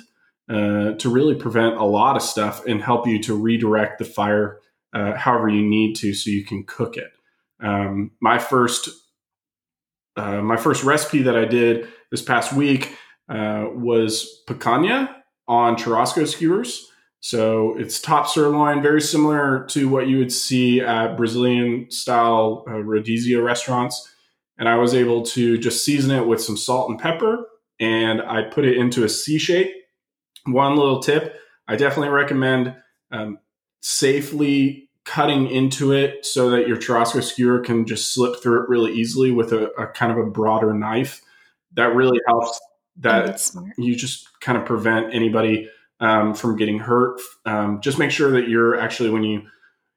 uh, 0.48 0.92
to 0.92 1.08
really 1.08 1.34
prevent 1.34 1.76
a 1.76 1.84
lot 1.84 2.16
of 2.16 2.22
stuff, 2.22 2.64
and 2.66 2.82
help 2.82 3.06
you 3.06 3.20
to 3.22 3.34
redirect 3.34 3.98
the 3.98 4.04
fire 4.04 4.60
however 4.94 5.46
you 5.46 5.62
need 5.62 5.94
to, 5.94 6.14
so 6.14 6.30
you 6.30 6.42
can 6.42 6.64
cook 6.64 6.96
it. 6.96 7.12
Um, 7.60 8.12
my 8.18 8.38
first 8.38 8.88
uh, 10.16 10.40
my 10.40 10.56
first 10.56 10.82
recipe 10.82 11.22
that 11.22 11.36
I 11.36 11.44
did 11.44 11.88
this 12.10 12.22
past 12.22 12.52
week 12.52 12.96
uh, 13.28 13.66
was 13.72 14.42
picanha 14.48 15.14
on 15.48 15.76
churrasco 15.76 16.26
skewers. 16.26 16.90
So 17.20 17.76
it's 17.76 18.00
top 18.00 18.28
sirloin, 18.28 18.82
very 18.82 19.00
similar 19.00 19.64
to 19.70 19.88
what 19.88 20.06
you 20.06 20.18
would 20.18 20.32
see 20.32 20.80
at 20.80 21.16
Brazilian 21.16 21.90
style 21.90 22.64
uh, 22.68 22.72
rodizio 22.72 23.44
restaurants. 23.44 24.12
And 24.58 24.68
I 24.68 24.76
was 24.76 24.94
able 24.94 25.22
to 25.26 25.58
just 25.58 25.84
season 25.84 26.10
it 26.10 26.26
with 26.26 26.40
some 26.40 26.56
salt 26.56 26.88
and 26.88 26.98
pepper, 26.98 27.46
and 27.78 28.22
I 28.22 28.42
put 28.42 28.64
it 28.64 28.76
into 28.76 29.04
a 29.04 29.08
C 29.08 29.38
shape. 29.38 29.70
One 30.46 30.76
little 30.76 31.00
tip 31.00 31.36
I 31.68 31.76
definitely 31.76 32.10
recommend 32.10 32.76
um, 33.10 33.38
safely 33.80 34.88
cutting 35.04 35.48
into 35.48 35.92
it 35.92 36.24
so 36.24 36.50
that 36.50 36.66
your 36.66 36.76
churrasco 36.76 37.22
skewer 37.22 37.60
can 37.60 37.86
just 37.86 38.12
slip 38.12 38.40
through 38.42 38.62
it 38.62 38.68
really 38.68 38.92
easily 38.92 39.30
with 39.30 39.52
a, 39.52 39.70
a 39.72 39.86
kind 39.88 40.12
of 40.12 40.18
a 40.18 40.28
broader 40.28 40.74
knife. 40.74 41.22
That 41.76 41.94
really 41.94 42.20
helps. 42.26 42.60
That 42.98 43.50
you 43.76 43.94
just 43.94 44.26
kind 44.40 44.56
of 44.56 44.64
prevent 44.64 45.14
anybody 45.14 45.68
um, 46.00 46.34
from 46.34 46.56
getting 46.56 46.78
hurt. 46.78 47.20
Um, 47.44 47.80
just 47.82 47.98
make 47.98 48.10
sure 48.10 48.30
that 48.32 48.48
you're 48.48 48.80
actually 48.80 49.10
when 49.10 49.22
you 49.22 49.42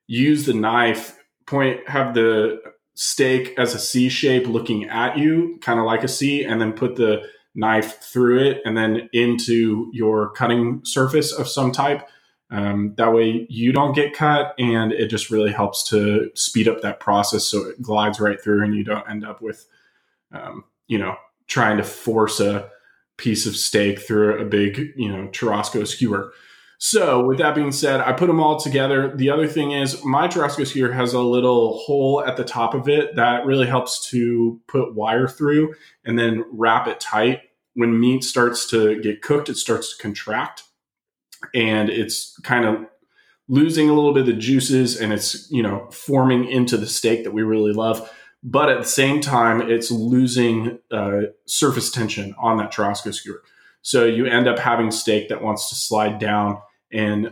use 0.07 0.45
the 0.45 0.53
knife, 0.53 1.17
point 1.47 1.87
have 1.87 2.13
the 2.13 2.61
steak 2.95 3.53
as 3.57 3.73
a 3.73 3.79
C 3.79 4.09
shape 4.09 4.47
looking 4.47 4.89
at 4.89 5.17
you, 5.17 5.57
kind 5.61 5.79
of 5.79 5.85
like 5.85 6.03
a 6.03 6.09
C, 6.09 6.43
and 6.43 6.59
then 6.59 6.73
put 6.73 6.97
the 6.97 7.23
knife 7.55 8.01
through 8.01 8.39
it 8.39 8.61
and 8.65 8.75
then 8.77 9.09
into 9.13 9.89
your 9.93 10.31
cutting 10.31 10.81
surface 10.83 11.31
of 11.31 11.47
some 11.47 11.71
type 11.71 12.07
um, 12.51 12.93
that 12.97 13.13
way 13.13 13.45
you 13.49 13.71
don't 13.71 13.93
get 13.93 14.13
cut, 14.13 14.55
and 14.57 14.91
it 14.91 15.07
just 15.07 15.29
really 15.29 15.51
helps 15.51 15.83
to 15.89 16.31
speed 16.33 16.67
up 16.67 16.81
that 16.81 16.99
process 16.99 17.45
so 17.45 17.67
it 17.67 17.81
glides 17.81 18.19
right 18.19 18.41
through, 18.41 18.63
and 18.63 18.75
you 18.75 18.83
don't 18.83 19.07
end 19.09 19.23
up 19.23 19.41
with, 19.41 19.67
um, 20.31 20.63
you 20.87 20.97
know, 20.97 21.15
trying 21.49 21.77
to 21.77 21.83
force 21.83 22.39
a 22.39 22.69
piece 23.17 23.45
of 23.45 23.55
steak 23.55 23.99
through 23.99 24.39
a 24.39 24.45
big, 24.45 24.93
you 24.95 25.09
know, 25.09 25.27
churrasco 25.27 25.85
skewer. 25.85 26.31
So, 26.81 27.25
with 27.25 27.39
that 27.39 27.55
being 27.55 27.73
said, 27.73 27.99
I 27.99 28.13
put 28.13 28.27
them 28.27 28.39
all 28.39 28.57
together. 28.57 29.13
The 29.13 29.29
other 29.29 29.49
thing 29.49 29.71
is, 29.71 30.01
my 30.05 30.29
churrasco 30.29 30.65
skewer 30.65 30.93
has 30.93 31.13
a 31.13 31.19
little 31.19 31.79
hole 31.79 32.23
at 32.25 32.37
the 32.37 32.45
top 32.45 32.73
of 32.73 32.87
it 32.87 33.17
that 33.17 33.45
really 33.45 33.67
helps 33.67 34.09
to 34.11 34.61
put 34.67 34.95
wire 34.95 35.27
through 35.27 35.75
and 36.05 36.17
then 36.17 36.45
wrap 36.53 36.87
it 36.87 37.01
tight. 37.01 37.41
When 37.73 37.99
meat 37.99 38.23
starts 38.23 38.65
to 38.69 39.01
get 39.01 39.21
cooked, 39.21 39.49
it 39.49 39.57
starts 39.57 39.93
to 39.93 40.01
contract 40.01 40.63
and 41.53 41.89
it's 41.89 42.37
kind 42.43 42.65
of 42.65 42.85
losing 43.47 43.89
a 43.89 43.93
little 43.93 44.13
bit 44.13 44.21
of 44.21 44.27
the 44.27 44.33
juices 44.33 44.99
and 44.99 45.11
it's 45.11 45.49
you 45.51 45.63
know 45.63 45.89
forming 45.91 46.49
into 46.49 46.77
the 46.77 46.87
steak 46.87 47.23
that 47.23 47.31
we 47.31 47.41
really 47.41 47.73
love 47.73 48.09
but 48.43 48.69
at 48.69 48.79
the 48.79 48.87
same 48.87 49.21
time 49.21 49.61
it's 49.61 49.91
losing 49.91 50.79
uh, 50.91 51.21
surface 51.45 51.91
tension 51.91 52.35
on 52.39 52.57
that 52.57 52.71
churrasco 52.71 53.13
skewer 53.13 53.41
so 53.81 54.05
you 54.05 54.25
end 54.25 54.47
up 54.47 54.59
having 54.59 54.91
steak 54.91 55.29
that 55.29 55.41
wants 55.41 55.69
to 55.69 55.75
slide 55.75 56.19
down 56.19 56.59
and 56.91 57.31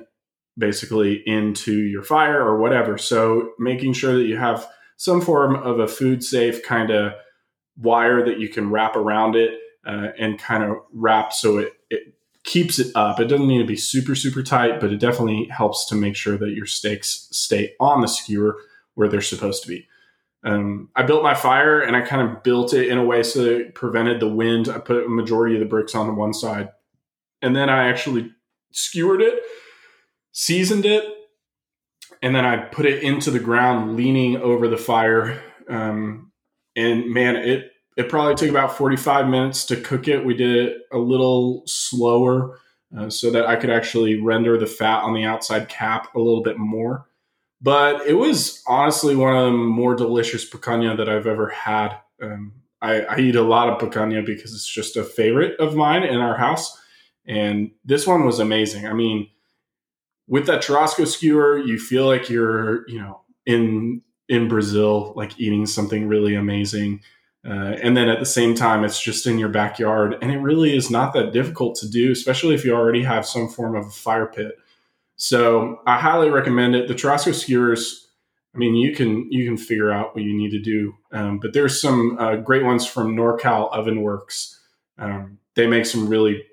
basically 0.58 1.22
into 1.26 1.84
your 1.84 2.04
fire 2.04 2.42
or 2.42 2.58
whatever 2.58 2.98
so 2.98 3.52
making 3.60 3.94
sure 3.94 4.16
that 4.16 4.26
you 4.26 4.38
have 4.38 4.68
some 4.98 5.22
form 5.22 5.56
of 5.56 5.80
a 5.80 5.88
food 5.88 6.24
safe 6.24 6.64
kind 6.64 6.90
of 6.90 7.14
wire 7.78 8.26
that 8.26 8.40
you 8.40 8.50
can 8.50 8.72
wrap 8.72 8.96
around 8.96 9.36
it 9.36 9.60
uh, 9.86 10.08
and 10.20 10.40
kind 10.40 10.64
of 10.64 10.78
wrap 10.92 11.32
so 11.32 11.60
it, 11.60 11.74
it 11.90 12.14
keeps 12.48 12.80
it 12.80 12.96
up. 12.96 13.20
It 13.20 13.26
doesn't 13.26 13.48
need 13.48 13.60
to 13.60 13.68
be 13.68 13.76
super, 13.76 14.16
super 14.16 14.42
tight, 14.42 14.80
but 14.80 14.92
it 14.92 15.00
definitely 15.00 15.50
helps 15.52 15.86
to 15.88 15.96
make 15.96 16.16
sure 16.16 16.38
that 16.38 16.52
your 16.52 16.66
steaks 16.66 17.28
stay 17.32 17.74
on 17.80 18.02
the 18.02 18.08
skewer 18.08 18.58
where 18.96 19.10
they're 19.10 19.22
supposed 19.22 19.62
to 19.64 19.68
be. 19.68 19.88
Um, 20.48 20.90
I 20.96 21.04
built 21.04 21.24
my 21.24 21.34
fire 21.34 21.82
and 21.82 21.94
I 21.94 22.02
kind 22.02 22.22
of 22.22 22.42
built 22.42 22.74
it 22.74 22.88
in 22.88 22.98
a 22.98 23.04
way 23.04 23.22
so 23.22 23.44
that 23.44 23.52
it 23.52 23.76
prevented 23.76 24.22
the 24.22 24.30
wind. 24.30 24.70
I 24.70 24.80
put 24.80 25.06
a 25.06 25.10
majority 25.10 25.56
of 25.56 25.60
the 25.60 25.66
bricks 25.66 25.94
on 25.94 26.08
the 26.08 26.14
one 26.14 26.34
side. 26.34 26.70
And 27.42 27.54
then 27.54 27.70
I 27.70 27.90
actually 27.90 28.32
skewered 28.72 29.22
it, 29.22 29.42
seasoned 30.32 30.86
it, 30.86 31.04
and 32.22 32.34
then 32.34 32.46
I 32.46 32.58
put 32.58 32.86
it 32.86 33.04
into 33.04 33.30
the 33.30 33.40
ground 33.40 33.98
leaning 33.98 34.38
over 34.38 34.70
the 34.70 34.78
fire. 34.78 35.42
Um, 35.68 36.32
and 36.78 37.12
man, 37.12 37.36
it 37.36 37.72
it 37.98 38.10
probably 38.10 38.36
took 38.36 38.50
about 38.50 38.78
45 38.78 39.28
minutes 39.28 39.66
to 39.66 39.76
cook 39.76 40.08
it. 40.08 40.24
We 40.24 40.36
did 40.36 40.56
it 40.56 40.78
a 40.94 40.98
little 40.98 41.64
slower 41.66 42.60
uh, 42.98 43.10
so 43.10 43.32
that 43.32 43.48
I 43.48 43.56
could 43.56 43.72
actually 43.72 44.22
render 44.22 44.58
the 44.58 44.68
fat 44.68 45.02
on 45.02 45.14
the 45.14 45.24
outside 45.24 45.68
cap 45.68 46.16
a 46.16 46.20
little 46.20 46.44
bit 46.44 46.58
more. 46.58 47.07
But 47.62 48.06
it 48.06 48.14
was 48.14 48.62
honestly 48.68 49.16
one 49.16 49.36
of 49.36 49.46
the 49.46 49.52
more 49.52 49.96
delicious 49.96 50.48
picanha 50.48 50.96
that 50.98 51.10
I've 51.10 51.28
ever 51.28 51.50
had. 51.50 51.98
Um, 52.22 52.54
I, 52.82 53.02
I, 53.02 53.18
eat 53.18 53.36
a 53.36 53.42
lot 53.42 53.70
of 53.70 53.80
picanha 53.80 54.24
because 54.24 54.54
it's 54.54 54.68
just 54.68 54.96
a 54.96 55.04
favorite 55.04 55.60
of 55.60 55.76
mine 55.76 56.04
in 56.04 56.18
our 56.18 56.38
house. 56.38 56.80
And 57.26 57.72
this 57.84 58.06
one 58.06 58.26
was 58.26 58.40
amazing. 58.40 58.86
I 58.86 58.94
mean, 58.94 59.30
with 60.28 60.46
that 60.46 60.62
churrasco 60.62 61.08
skewer, 61.08 61.58
you 61.58 61.80
feel 61.80 62.06
like 62.06 62.30
you're, 62.30 62.88
you 62.88 63.00
know, 63.00 63.22
in 63.46 64.02
in 64.30 64.48
Brazil, 64.48 65.14
like 65.16 65.40
eating 65.40 65.66
something 65.66 66.08
really 66.08 66.36
amazing. 66.36 67.02
Uh, 67.48 67.78
and 67.82 67.96
then 67.96 68.10
at 68.10 68.20
the 68.20 68.26
same 68.26 68.54
time, 68.54 68.84
it's 68.84 69.02
just 69.02 69.26
in 69.26 69.40
your 69.40 69.50
backyard. 69.50 70.18
And 70.22 70.32
it 70.32 70.40
really 70.40 70.76
is 70.76 70.92
not 70.92 71.14
that 71.14 71.32
difficult 71.32 71.76
to 71.78 71.90
do, 71.90 72.12
especially 72.12 72.54
if 72.54 72.66
you 72.66 72.74
already 72.74 73.04
have 73.04 73.26
some 73.26 73.48
form 73.48 73.76
of 73.76 73.86
a 73.86 73.92
fire 73.92 74.26
pit. 74.26 74.60
So 75.18 75.82
I 75.86 75.98
highly 76.00 76.30
recommend 76.30 76.76
it. 76.76 76.88
The 76.88 76.94
Churrasco 76.94 77.34
skewers, 77.34 78.08
I 78.56 78.60
mean, 78.60 78.76
you 78.76 78.96
can 78.96 79.32
you 79.32 79.46
can 79.46 79.58
figure 79.58 79.92
out 79.92 80.16
what 80.16 80.24
you 80.24 80.36
need 80.36 80.52
to 80.52 80.60
do. 80.60 80.94
Um, 81.12 81.40
but 81.40 81.54
there's 81.54 81.82
some 81.82 82.18
uh, 82.20 82.38
great 82.38 82.64
ones 82.64 82.86
from 82.86 83.16
NorCal 83.16 83.72
Oven 83.72 84.02
Works. 84.02 84.60
Um, 84.98 85.40
they 85.56 85.68
make 85.68 85.86
some 85.86 86.08
really 86.08 86.44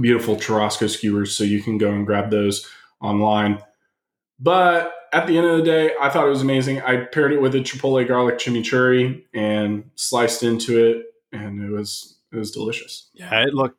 beautiful 0.00 0.36
Churrasco 0.36 0.88
skewers, 0.88 1.36
so 1.36 1.44
you 1.44 1.62
can 1.62 1.78
go 1.78 1.90
and 1.90 2.06
grab 2.06 2.30
those 2.30 2.66
online. 3.00 3.62
But 4.40 4.92
at 5.12 5.26
the 5.26 5.36
end 5.36 5.46
of 5.46 5.58
the 5.58 5.64
day, 5.64 5.92
I 6.00 6.08
thought 6.08 6.26
it 6.26 6.30
was 6.30 6.42
amazing. 6.42 6.80
I 6.80 7.04
paired 7.04 7.32
it 7.32 7.42
with 7.42 7.54
a 7.54 7.58
chipotle 7.58 8.06
garlic 8.08 8.38
chimichurri 8.38 9.22
and 9.34 9.90
sliced 9.94 10.42
into 10.42 10.82
it, 10.82 11.06
and 11.32 11.62
it 11.62 11.70
was 11.70 12.16
it 12.32 12.36
was 12.36 12.50
delicious. 12.50 13.10
Yeah, 13.12 13.42
it 13.42 13.52
looked 13.54 13.78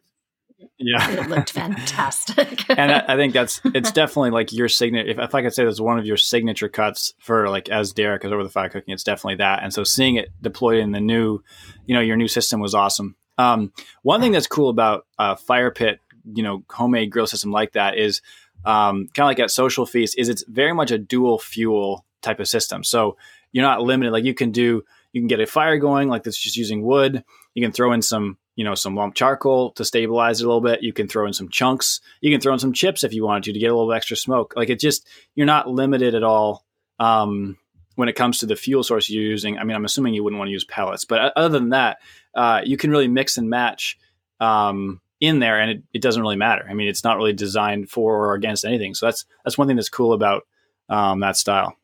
yeah, 0.77 1.11
it 1.11 1.29
looked 1.29 1.51
fantastic. 1.51 2.69
and 2.69 2.91
I, 2.91 3.05
I, 3.07 3.15
think 3.15 3.33
that's 3.33 3.61
it's 3.65 3.91
definitely 3.91 4.31
like 4.31 4.51
your 4.51 4.69
signature. 4.69 5.09
If, 5.09 5.19
if 5.19 5.35
I 5.35 5.41
could 5.41 5.53
say 5.53 5.65
that's 5.65 5.79
one 5.79 5.99
of 5.99 6.05
your 6.05 6.17
signature 6.17 6.69
cuts 6.69 7.13
for 7.19 7.49
like 7.49 7.69
as 7.69 7.93
Derek 7.93 8.25
is 8.25 8.31
over 8.31 8.43
the 8.43 8.49
fire 8.49 8.69
cooking, 8.69 8.93
it's 8.93 9.03
definitely 9.03 9.35
that. 9.35 9.63
And 9.63 9.73
so 9.73 9.83
seeing 9.83 10.15
it 10.15 10.29
deployed 10.41 10.79
in 10.79 10.91
the 10.91 11.01
new, 11.01 11.43
you 11.85 11.95
know, 11.95 12.01
your 12.01 12.17
new 12.17 12.27
system 12.27 12.59
was 12.59 12.73
awesome. 12.73 13.15
Um, 13.37 13.71
one 14.03 14.21
thing 14.21 14.31
that's 14.31 14.47
cool 14.47 14.69
about 14.69 15.05
a 15.17 15.35
fire 15.35 15.71
pit, 15.71 15.99
you 16.33 16.43
know, 16.43 16.63
homemade 16.69 17.11
grill 17.11 17.27
system 17.27 17.51
like 17.51 17.73
that 17.73 17.97
is 17.97 18.21
um, 18.65 19.07
kind 19.15 19.25
of 19.25 19.27
like 19.27 19.39
at 19.39 19.51
Social 19.51 19.85
Feast, 19.85 20.15
is 20.17 20.29
it's 20.29 20.43
very 20.47 20.73
much 20.73 20.91
a 20.91 20.97
dual 20.97 21.39
fuel 21.39 22.05
type 22.21 22.39
of 22.39 22.47
system. 22.47 22.83
So 22.83 23.17
you're 23.51 23.65
not 23.65 23.81
limited. 23.81 24.11
Like 24.11 24.23
you 24.23 24.33
can 24.33 24.51
do, 24.51 24.83
you 25.11 25.21
can 25.21 25.27
get 25.27 25.39
a 25.39 25.45
fire 25.45 25.77
going 25.77 26.09
like 26.09 26.23
that's 26.23 26.37
just 26.37 26.57
using 26.57 26.83
wood. 26.83 27.23
You 27.53 27.63
can 27.63 27.71
throw 27.71 27.91
in 27.93 28.01
some, 28.01 28.37
you 28.55 28.63
know, 28.63 28.75
some 28.75 28.95
lump 28.95 29.15
charcoal 29.15 29.71
to 29.71 29.85
stabilize 29.85 30.41
it 30.41 30.45
a 30.45 30.47
little 30.47 30.61
bit. 30.61 30.83
You 30.83 30.93
can 30.93 31.07
throw 31.07 31.25
in 31.25 31.33
some 31.33 31.49
chunks. 31.49 32.01
You 32.21 32.31
can 32.31 32.41
throw 32.41 32.53
in 32.53 32.59
some 32.59 32.73
chips 32.73 33.03
if 33.03 33.13
you 33.13 33.23
wanted 33.23 33.43
to 33.43 33.53
to 33.53 33.59
get 33.59 33.71
a 33.71 33.75
little 33.75 33.93
extra 33.93 34.15
smoke. 34.15 34.53
Like 34.55 34.69
it 34.69 34.79
just, 34.79 35.07
you're 35.35 35.45
not 35.45 35.69
limited 35.69 36.15
at 36.15 36.23
all. 36.23 36.65
Um, 36.99 37.57
when 37.95 38.09
it 38.09 38.15
comes 38.15 38.39
to 38.39 38.45
the 38.45 38.55
fuel 38.55 38.83
source 38.83 39.09
you're 39.09 39.23
using, 39.23 39.57
I 39.57 39.63
mean, 39.63 39.75
I'm 39.75 39.85
assuming 39.85 40.13
you 40.13 40.23
wouldn't 40.23 40.39
want 40.39 40.47
to 40.47 40.53
use 40.53 40.65
pellets, 40.65 41.05
but 41.05 41.33
other 41.35 41.59
than 41.59 41.69
that, 41.69 41.97
uh, 42.33 42.61
you 42.63 42.77
can 42.77 42.89
really 42.89 43.07
mix 43.07 43.37
and 43.37 43.49
match 43.49 43.97
um, 44.39 44.99
in 45.19 45.39
there, 45.39 45.59
and 45.59 45.71
it, 45.71 45.83
it, 45.93 46.01
doesn't 46.01 46.21
really 46.21 46.35
matter. 46.35 46.65
I 46.67 46.73
mean, 46.73 46.87
it's 46.87 47.03
not 47.03 47.17
really 47.17 47.33
designed 47.33 47.89
for 47.89 48.25
or 48.25 48.33
against 48.33 48.65
anything. 48.65 48.93
So 48.93 49.05
that's 49.05 49.25
that's 49.43 49.57
one 49.57 49.67
thing 49.67 49.75
that's 49.75 49.89
cool 49.89 50.13
about 50.13 50.43
um, 50.89 51.19
that 51.21 51.37
style. 51.37 51.77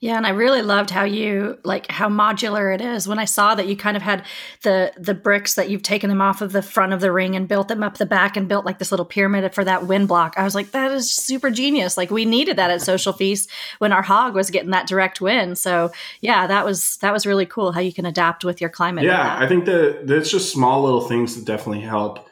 Yeah, 0.00 0.16
and 0.16 0.26
I 0.26 0.30
really 0.30 0.62
loved 0.62 0.90
how 0.90 1.04
you 1.04 1.58
like 1.64 1.90
how 1.90 2.08
modular 2.08 2.74
it 2.74 2.80
is. 2.80 3.08
When 3.08 3.18
I 3.18 3.24
saw 3.24 3.54
that 3.54 3.66
you 3.66 3.76
kind 3.76 3.96
of 3.96 4.02
had 4.02 4.24
the 4.62 4.92
the 4.96 5.14
bricks 5.14 5.54
that 5.54 5.70
you've 5.70 5.82
taken 5.82 6.08
them 6.08 6.20
off 6.20 6.40
of 6.40 6.52
the 6.52 6.62
front 6.62 6.92
of 6.92 7.00
the 7.00 7.12
ring 7.12 7.34
and 7.34 7.48
built 7.48 7.68
them 7.68 7.82
up 7.82 7.98
the 7.98 8.06
back 8.06 8.36
and 8.36 8.48
built 8.48 8.64
like 8.64 8.78
this 8.78 8.90
little 8.90 9.06
pyramid 9.06 9.54
for 9.54 9.64
that 9.64 9.86
wind 9.86 10.08
block. 10.08 10.34
I 10.36 10.44
was 10.44 10.54
like, 10.54 10.70
that 10.72 10.92
is 10.92 11.10
super 11.10 11.50
genius. 11.50 11.96
Like 11.96 12.10
we 12.10 12.24
needed 12.24 12.56
that 12.56 12.70
at 12.70 12.82
Social 12.82 13.12
Feast 13.12 13.50
when 13.78 13.92
our 13.92 14.02
hog 14.02 14.34
was 14.34 14.50
getting 14.50 14.70
that 14.70 14.86
direct 14.86 15.20
wind. 15.20 15.58
So 15.58 15.92
yeah, 16.20 16.46
that 16.46 16.64
was 16.64 16.96
that 16.98 17.12
was 17.12 17.26
really 17.26 17.46
cool 17.46 17.72
how 17.72 17.80
you 17.80 17.92
can 17.92 18.06
adapt 18.06 18.44
with 18.44 18.60
your 18.60 18.70
climate. 18.70 19.04
Yeah, 19.04 19.36
I 19.38 19.46
think 19.46 19.64
that 19.64 20.06
that's 20.06 20.30
just 20.30 20.52
small 20.52 20.82
little 20.82 21.02
things 21.02 21.36
that 21.36 21.44
definitely 21.44 21.82
help. 21.82 22.26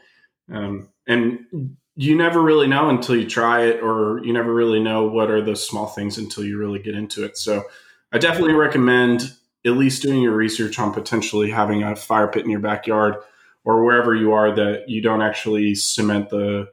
Um, 0.53 0.88
and 1.07 1.77
you 1.97 2.17
never 2.17 2.43
really 2.43 2.67
know 2.67 2.89
until 2.89 3.17
you 3.17 3.29
try 3.29 3.63
it, 3.63 3.83
or 3.83 4.21
you 4.25 4.33
never 4.33 4.53
really 4.53 4.81
know 4.81 5.07
what 5.07 5.31
are 5.31 5.43
the 5.43 5.57
small 5.57 5.87
things 5.87 6.19
until 6.19 6.45
you 6.45 6.59
really 6.59 6.79
get 6.79 6.95
into 6.95 7.25
it. 7.25 7.37
So 7.39 7.65
I 8.13 8.19
definitely 8.19 8.55
recommend 8.55 9.33
at 9.65 9.73
least 9.73 10.03
doing 10.03 10.23
your 10.23 10.35
research 10.35 10.79
on 10.79 10.93
potentially 10.93 11.51
having 11.51 11.83
a 11.83 11.97
fire 11.97 12.29
pit 12.29 12.45
in 12.45 12.51
your 12.51 12.61
backyard 12.61 13.17
or 13.65 13.85
wherever 13.85 14.15
you 14.15 14.33
are 14.33 14.55
that 14.55 14.89
you 14.89 15.01
don't 15.01 15.23
actually 15.23 15.75
cement 15.75 16.29
the 16.31 16.69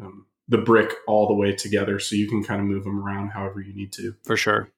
um, 0.00 0.26
the 0.48 0.58
brick 0.58 0.92
all 1.08 1.26
the 1.26 1.34
way 1.34 1.52
together, 1.52 1.98
so 1.98 2.14
you 2.14 2.28
can 2.28 2.44
kind 2.44 2.60
of 2.60 2.66
move 2.66 2.84
them 2.84 3.02
around 3.02 3.30
however 3.30 3.60
you 3.60 3.74
need 3.74 3.92
to. 3.92 4.14
For 4.24 4.36
sure. 4.36 4.70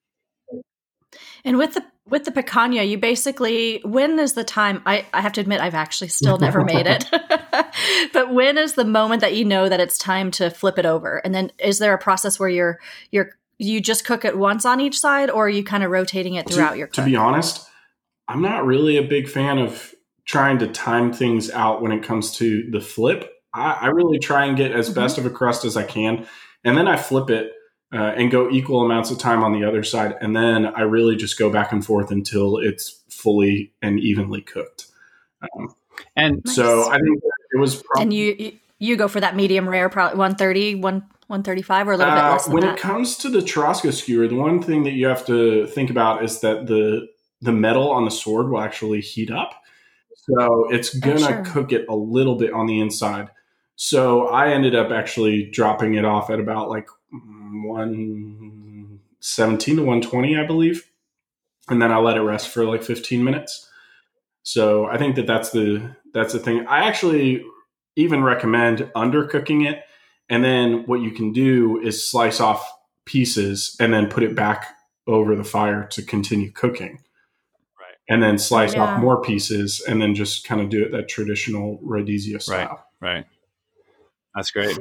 And 1.43 1.57
with 1.57 1.73
the 1.73 1.83
with 2.07 2.25
the 2.25 2.31
picanha, 2.31 2.87
you 2.87 2.97
basically 2.97 3.81
when 3.83 4.19
is 4.19 4.33
the 4.33 4.43
time? 4.43 4.81
I, 4.85 5.05
I 5.13 5.21
have 5.21 5.33
to 5.33 5.41
admit, 5.41 5.61
I've 5.61 5.75
actually 5.75 6.09
still 6.09 6.37
never 6.39 6.63
made 6.63 6.87
it. 6.87 7.05
but 8.13 8.33
when 8.33 8.57
is 8.57 8.73
the 8.73 8.85
moment 8.85 9.21
that 9.21 9.35
you 9.35 9.45
know 9.45 9.69
that 9.69 9.79
it's 9.79 9.97
time 9.97 10.31
to 10.31 10.49
flip 10.49 10.77
it 10.77 10.85
over? 10.85 11.17
And 11.17 11.33
then 11.33 11.51
is 11.59 11.79
there 11.79 11.93
a 11.93 11.97
process 11.97 12.39
where 12.39 12.49
you're 12.49 12.79
you're 13.11 13.31
you 13.57 13.81
just 13.81 14.05
cook 14.05 14.23
it 14.23 14.37
once 14.37 14.65
on 14.65 14.79
each 14.79 14.97
side, 14.97 15.29
or 15.29 15.45
are 15.45 15.49
you 15.49 15.63
kind 15.63 15.83
of 15.83 15.91
rotating 15.91 16.35
it 16.35 16.49
throughout 16.49 16.71
to, 16.71 16.77
your? 16.77 16.87
Cook? 16.87 16.95
To 16.95 17.05
be 17.05 17.15
honest, 17.15 17.67
I'm 18.27 18.41
not 18.41 18.65
really 18.65 18.97
a 18.97 19.03
big 19.03 19.27
fan 19.27 19.59
of 19.59 19.93
trying 20.25 20.59
to 20.59 20.67
time 20.67 21.11
things 21.11 21.49
out 21.51 21.81
when 21.81 21.91
it 21.91 22.03
comes 22.03 22.37
to 22.37 22.69
the 22.71 22.79
flip. 22.79 23.29
I, 23.53 23.71
I 23.81 23.87
really 23.87 24.19
try 24.19 24.45
and 24.45 24.55
get 24.55 24.71
as 24.71 24.87
mm-hmm. 24.87 24.95
best 24.99 25.17
of 25.17 25.25
a 25.25 25.29
crust 25.29 25.65
as 25.65 25.75
I 25.75 25.83
can, 25.83 26.25
and 26.63 26.77
then 26.77 26.87
I 26.87 26.95
flip 26.95 27.29
it 27.29 27.51
uh, 27.93 28.13
and 28.15 28.29
go 28.29 28.49
equal 28.49 28.85
amounts 28.85 29.11
of 29.11 29.17
time 29.17 29.43
on 29.43 29.53
the 29.53 29.63
other 29.63 29.83
side. 29.83 30.15
And 30.21 30.35
then 30.35 30.67
I 30.67 30.81
really 30.81 31.15
just 31.15 31.39
go 31.39 31.49
back 31.49 31.71
and 31.71 31.85
forth 31.85 32.11
until 32.11 32.57
it's 32.57 33.01
fully 33.09 33.73
and 33.81 33.99
evenly 33.99 34.41
cooked. 34.41 34.87
Um, 35.41 35.75
and 36.15 36.41
nice. 36.45 36.55
so 36.55 36.89
I 36.89 36.97
think 36.97 37.21
it 37.53 37.59
was. 37.59 37.81
Probably, 37.81 38.03
and 38.03 38.13
you 38.13 38.59
you 38.79 38.95
go 38.95 39.07
for 39.07 39.19
that 39.19 39.35
medium 39.35 39.67
rare, 39.67 39.89
probably 39.89 40.17
130, 40.17 40.75
1, 40.75 40.81
135 40.83 41.87
or 41.87 41.91
a 41.91 41.97
little 41.97 42.13
uh, 42.13 42.15
bit 42.15 42.31
less 42.31 42.47
When 42.47 42.63
that. 42.63 42.77
it 42.77 42.81
comes 42.81 43.17
to 43.17 43.29
the 43.29 43.39
Churrasco 43.39 43.93
skewer, 43.93 44.27
the 44.27 44.35
one 44.35 44.63
thing 44.63 44.83
that 44.83 44.93
you 44.93 45.05
have 45.07 45.25
to 45.25 45.67
think 45.67 45.89
about 45.89 46.23
is 46.23 46.39
that 46.41 46.67
the 46.67 47.07
the 47.41 47.51
metal 47.51 47.89
on 47.91 48.03
the 48.05 48.11
sword 48.11 48.49
will 48.49 48.59
actually 48.59 49.01
heat 49.01 49.31
up. 49.31 49.53
So 50.15 50.69
it's 50.71 50.93
gonna 50.93 51.15
oh, 51.15 51.27
sure. 51.27 51.45
cook 51.45 51.71
it 51.71 51.85
a 51.89 51.95
little 51.95 52.35
bit 52.35 52.53
on 52.53 52.67
the 52.67 52.79
inside. 52.79 53.29
So 53.75 54.27
I 54.27 54.49
ended 54.51 54.75
up 54.75 54.91
actually 54.91 55.49
dropping 55.49 55.93
it 55.93 56.03
off 56.03 56.29
at 56.29 56.39
about 56.39 56.69
like 56.69 56.87
117 57.51 59.75
to 59.75 59.81
120, 59.81 60.37
I 60.37 60.45
believe. 60.45 60.89
And 61.69 61.81
then 61.81 61.91
I 61.91 61.97
let 61.97 62.15
it 62.17 62.21
rest 62.21 62.49
for 62.49 62.65
like 62.65 62.83
15 62.83 63.23
minutes. 63.23 63.67
So 64.43 64.85
I 64.85 64.97
think 64.97 65.15
that 65.15 65.25
that's 65.27 65.51
the 65.51 65.95
that's 66.13 66.33
the 66.33 66.39
thing. 66.39 66.65
I 66.67 66.87
actually 66.87 67.45
even 67.95 68.23
recommend 68.23 68.79
undercooking 68.95 69.69
it. 69.69 69.83
And 70.29 70.43
then 70.43 70.85
what 70.85 71.01
you 71.01 71.11
can 71.11 71.33
do 71.33 71.79
is 71.81 72.09
slice 72.09 72.39
off 72.39 72.67
pieces 73.05 73.75
and 73.79 73.93
then 73.93 74.07
put 74.07 74.23
it 74.23 74.35
back 74.35 74.65
over 75.07 75.35
the 75.35 75.43
fire 75.43 75.87
to 75.91 76.01
continue 76.01 76.51
cooking. 76.51 77.03
Right. 77.79 77.95
And 78.07 78.23
then 78.23 78.37
slice 78.37 78.75
yeah. 78.75 78.83
off 78.83 78.99
more 78.99 79.21
pieces 79.21 79.83
and 79.87 80.01
then 80.01 80.15
just 80.15 80.47
kind 80.47 80.61
of 80.61 80.69
do 80.69 80.83
it 80.83 80.91
that 80.91 81.09
traditional 81.09 81.79
rodizio 81.83 82.41
style. 82.41 82.85
Right. 83.01 83.15
Right. 83.15 83.25
That's 84.35 84.51
great. 84.51 84.77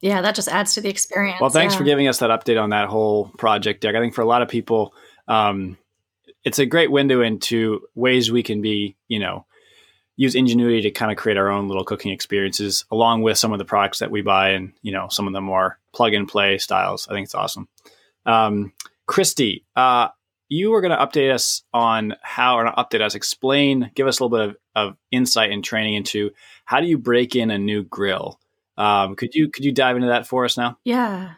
Yeah, 0.00 0.22
that 0.22 0.34
just 0.34 0.48
adds 0.48 0.74
to 0.74 0.80
the 0.80 0.88
experience. 0.88 1.40
Well, 1.40 1.50
thanks 1.50 1.74
yeah. 1.74 1.78
for 1.78 1.84
giving 1.84 2.06
us 2.06 2.18
that 2.18 2.30
update 2.30 2.60
on 2.60 2.70
that 2.70 2.88
whole 2.88 3.28
project, 3.36 3.80
Derek. 3.80 3.96
I 3.96 4.00
think 4.00 4.14
for 4.14 4.22
a 4.22 4.26
lot 4.26 4.42
of 4.42 4.48
people, 4.48 4.94
um, 5.26 5.76
it's 6.44 6.58
a 6.58 6.66
great 6.66 6.90
window 6.90 7.20
into 7.20 7.80
ways 7.94 8.30
we 8.30 8.42
can 8.42 8.62
be, 8.62 8.96
you 9.08 9.18
know, 9.18 9.44
use 10.16 10.34
ingenuity 10.34 10.82
to 10.82 10.90
kind 10.90 11.12
of 11.12 11.18
create 11.18 11.36
our 11.36 11.48
own 11.48 11.68
little 11.68 11.84
cooking 11.84 12.12
experiences 12.12 12.84
along 12.90 13.22
with 13.22 13.38
some 13.38 13.52
of 13.52 13.58
the 13.58 13.64
products 13.64 14.00
that 14.00 14.10
we 14.10 14.22
buy 14.22 14.50
and, 14.50 14.72
you 14.82 14.92
know, 14.92 15.08
some 15.08 15.26
of 15.26 15.32
the 15.32 15.40
more 15.40 15.78
plug 15.92 16.14
and 16.14 16.28
play 16.28 16.58
styles. 16.58 17.06
I 17.08 17.12
think 17.12 17.24
it's 17.24 17.34
awesome. 17.34 17.68
Um, 18.26 18.72
Christie, 19.06 19.64
uh, 19.76 20.08
you 20.48 20.70
were 20.70 20.80
going 20.80 20.96
to 20.96 21.04
update 21.04 21.32
us 21.32 21.62
on 21.72 22.14
how, 22.22 22.56
or 22.56 22.64
not 22.64 22.76
update 22.76 23.00
us, 23.00 23.14
explain, 23.14 23.90
give 23.94 24.06
us 24.06 24.18
a 24.18 24.24
little 24.24 24.38
bit 24.38 24.48
of, 24.48 24.56
of 24.74 24.96
insight 25.10 25.52
and 25.52 25.62
training 25.62 25.94
into 25.94 26.30
how 26.64 26.80
do 26.80 26.86
you 26.86 26.98
break 26.98 27.36
in 27.36 27.50
a 27.50 27.58
new 27.58 27.82
grill? 27.82 28.40
Um, 28.78 29.16
could 29.16 29.34
you 29.34 29.50
could 29.50 29.64
you 29.64 29.72
dive 29.72 29.96
into 29.96 30.08
that 30.08 30.26
for 30.26 30.46
us 30.46 30.56
now? 30.56 30.78
Yeah. 30.84 31.34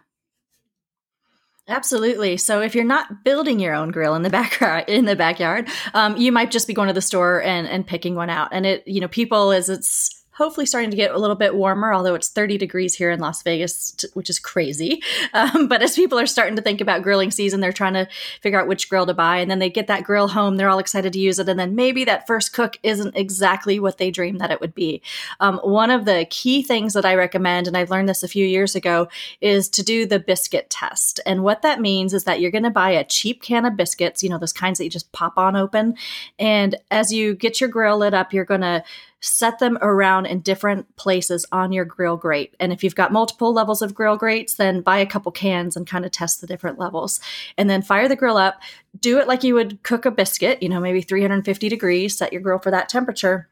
Absolutely. 1.67 2.37
So 2.37 2.61
if 2.61 2.75
you're 2.75 2.85
not 2.85 3.25
building 3.25 3.61
your 3.61 3.75
own 3.75 3.91
grill 3.91 4.15
in 4.15 4.23
the 4.23 4.31
backyard, 4.41 4.85
in 4.89 5.05
the 5.05 5.17
backyard, 5.17 5.69
um, 5.95 6.17
you 6.17 6.33
might 6.33 6.51
just 6.51 6.67
be 6.67 6.75
going 6.75 6.89
to 6.89 6.95
the 6.95 7.01
store 7.01 7.43
and, 7.43 7.67
and 7.67 7.87
picking 7.87 8.15
one 8.15 8.29
out. 8.29 8.49
And 8.53 8.67
it, 8.67 8.87
you 8.87 9.01
know, 9.01 9.09
people 9.09 9.53
as 9.53 9.69
it's 9.69 10.20
hopefully 10.41 10.65
starting 10.65 10.91
to 10.91 10.97
get 10.97 11.11
a 11.11 11.19
little 11.19 11.37
bit 11.37 11.55
warmer, 11.55 11.93
although 11.93 12.15
it's 12.15 12.29
30 12.29 12.57
degrees 12.57 12.95
here 12.95 13.11
in 13.11 13.21
Las 13.21 13.43
Vegas, 13.43 14.07
which 14.15 14.31
is 14.31 14.39
crazy. 14.39 15.03
Um, 15.33 15.69
but 15.69 15.81
as 15.81 15.95
people 15.95 16.19
are 16.19 16.27
starting 16.27 16.57
to 16.57 16.63
think 16.63 16.81
about 16.81 17.03
grilling 17.03 17.31
season, 17.31 17.61
they're 17.61 17.73
trying 17.73 17.95
to 17.95 18.09
figure 18.41 18.61
out 18.61 18.67
which 18.67 18.89
grill 18.89 19.07
to 19.07 19.15
buy. 19.15 19.37
And 19.37 19.51
then 19.51 19.61
they 19.61 19.71
get 19.71 19.87
that 19.87 20.03
grill 20.03 20.29
home, 20.29 20.57
they're 20.57 20.69
all 20.69 20.79
excited 20.81 21.13
to 21.13 21.19
use 21.19 21.39
it. 21.39 21.49
And 21.49 21.59
then 21.59 21.77
maybe 21.77 22.05
that 22.05 22.27
first 22.27 22.53
cook 22.53 22.79
isn't 22.83 23.17
exactly 23.17 23.79
what 23.79 23.99
they 23.99 24.11
dreamed 24.11 24.41
that 24.41 24.51
it 24.51 24.61
would 24.61 24.75
be. 24.75 25.03
Um, 25.39 25.59
one 25.59 25.91
of 25.91 26.05
the 26.05 26.27
key 26.31 26.63
things 26.63 26.95
that 26.95 27.05
I 27.05 27.15
recommend, 27.15 27.69
and 27.69 27.77
I 27.77 27.85
learned 27.85 28.09
this 28.09 28.23
a 28.23 28.29
few 28.29 28.45
years 28.45 28.75
ago, 28.75 29.09
is 29.41 29.69
to 29.71 29.85
do 29.85 30.05
the 30.05 30.19
biscuit 30.19 30.69
test. 30.69 31.21
And 31.27 31.45
what 31.45 31.63
that 31.63 31.81
means 31.81 32.13
is 32.13 32.25
that 32.25 32.41
you're 32.41 32.51
going 32.51 32.65
to 32.65 32.71
buy 32.71 32.91
a 32.91 33.05
cheap 33.05 33.43
can 33.43 33.65
of 33.65 33.77
biscuits, 33.77 34.23
you 34.23 34.31
know, 34.31 34.39
those 34.39 34.53
kinds 34.53 34.79
that 34.79 34.85
you 34.85 34.91
just 34.91 35.13
pop 35.13 35.39
on 35.39 35.55
open. 35.55 35.97
And 36.39 36.77
as 36.91 37.13
you 37.13 37.35
get 37.35 37.61
your 37.61 37.71
grill 37.71 37.99
lit 37.99 38.15
up, 38.15 38.33
you're 38.33 38.45
going 38.45 38.63
to 38.63 38.83
set 39.21 39.59
them 39.59 39.79
around 39.83 40.27
in 40.27 40.41
different 40.41 40.97
places 40.97 41.47
on 41.53 41.73
your 41.73 41.85
grill 41.85 42.17
grate. 42.17 42.55
And 42.59 42.73
if 42.73 42.83
you've 42.83 42.95
got 42.95 43.13
multiple 43.13 43.53
levels 43.53 43.83
of 43.83 43.95
grill 43.95 44.17
grates, 44.17 44.55
then 44.55 44.81
buy 44.81 44.99
a 44.99 45.07
couple 45.07 45.31
cans 45.33 45.77
and 45.77 45.87
kind 45.87 46.05
of 46.05 46.11
test 46.11 46.41
the 46.41 46.47
different 46.47 46.79
levels. 46.79 47.21
And 47.59 47.69
then 47.69 47.83
fire 47.83 48.09
the 48.09 48.17
grill 48.17 48.37
up. 48.37 48.61
Do 48.99 49.19
it 49.19 49.29
like 49.29 49.45
you 49.45 49.55
would 49.55 49.83
cook 49.83 50.07
a 50.07 50.11
biscuit, 50.11 50.63
you 50.63 50.69
know, 50.69 50.81
maybe 50.81 51.03
350 51.03 51.69
degrees, 51.69 52.17
set 52.17 52.33
your 52.33 52.43
grill 52.43 52.59
for 52.59 52.71
that 52.71 52.89
temperature 52.89 53.49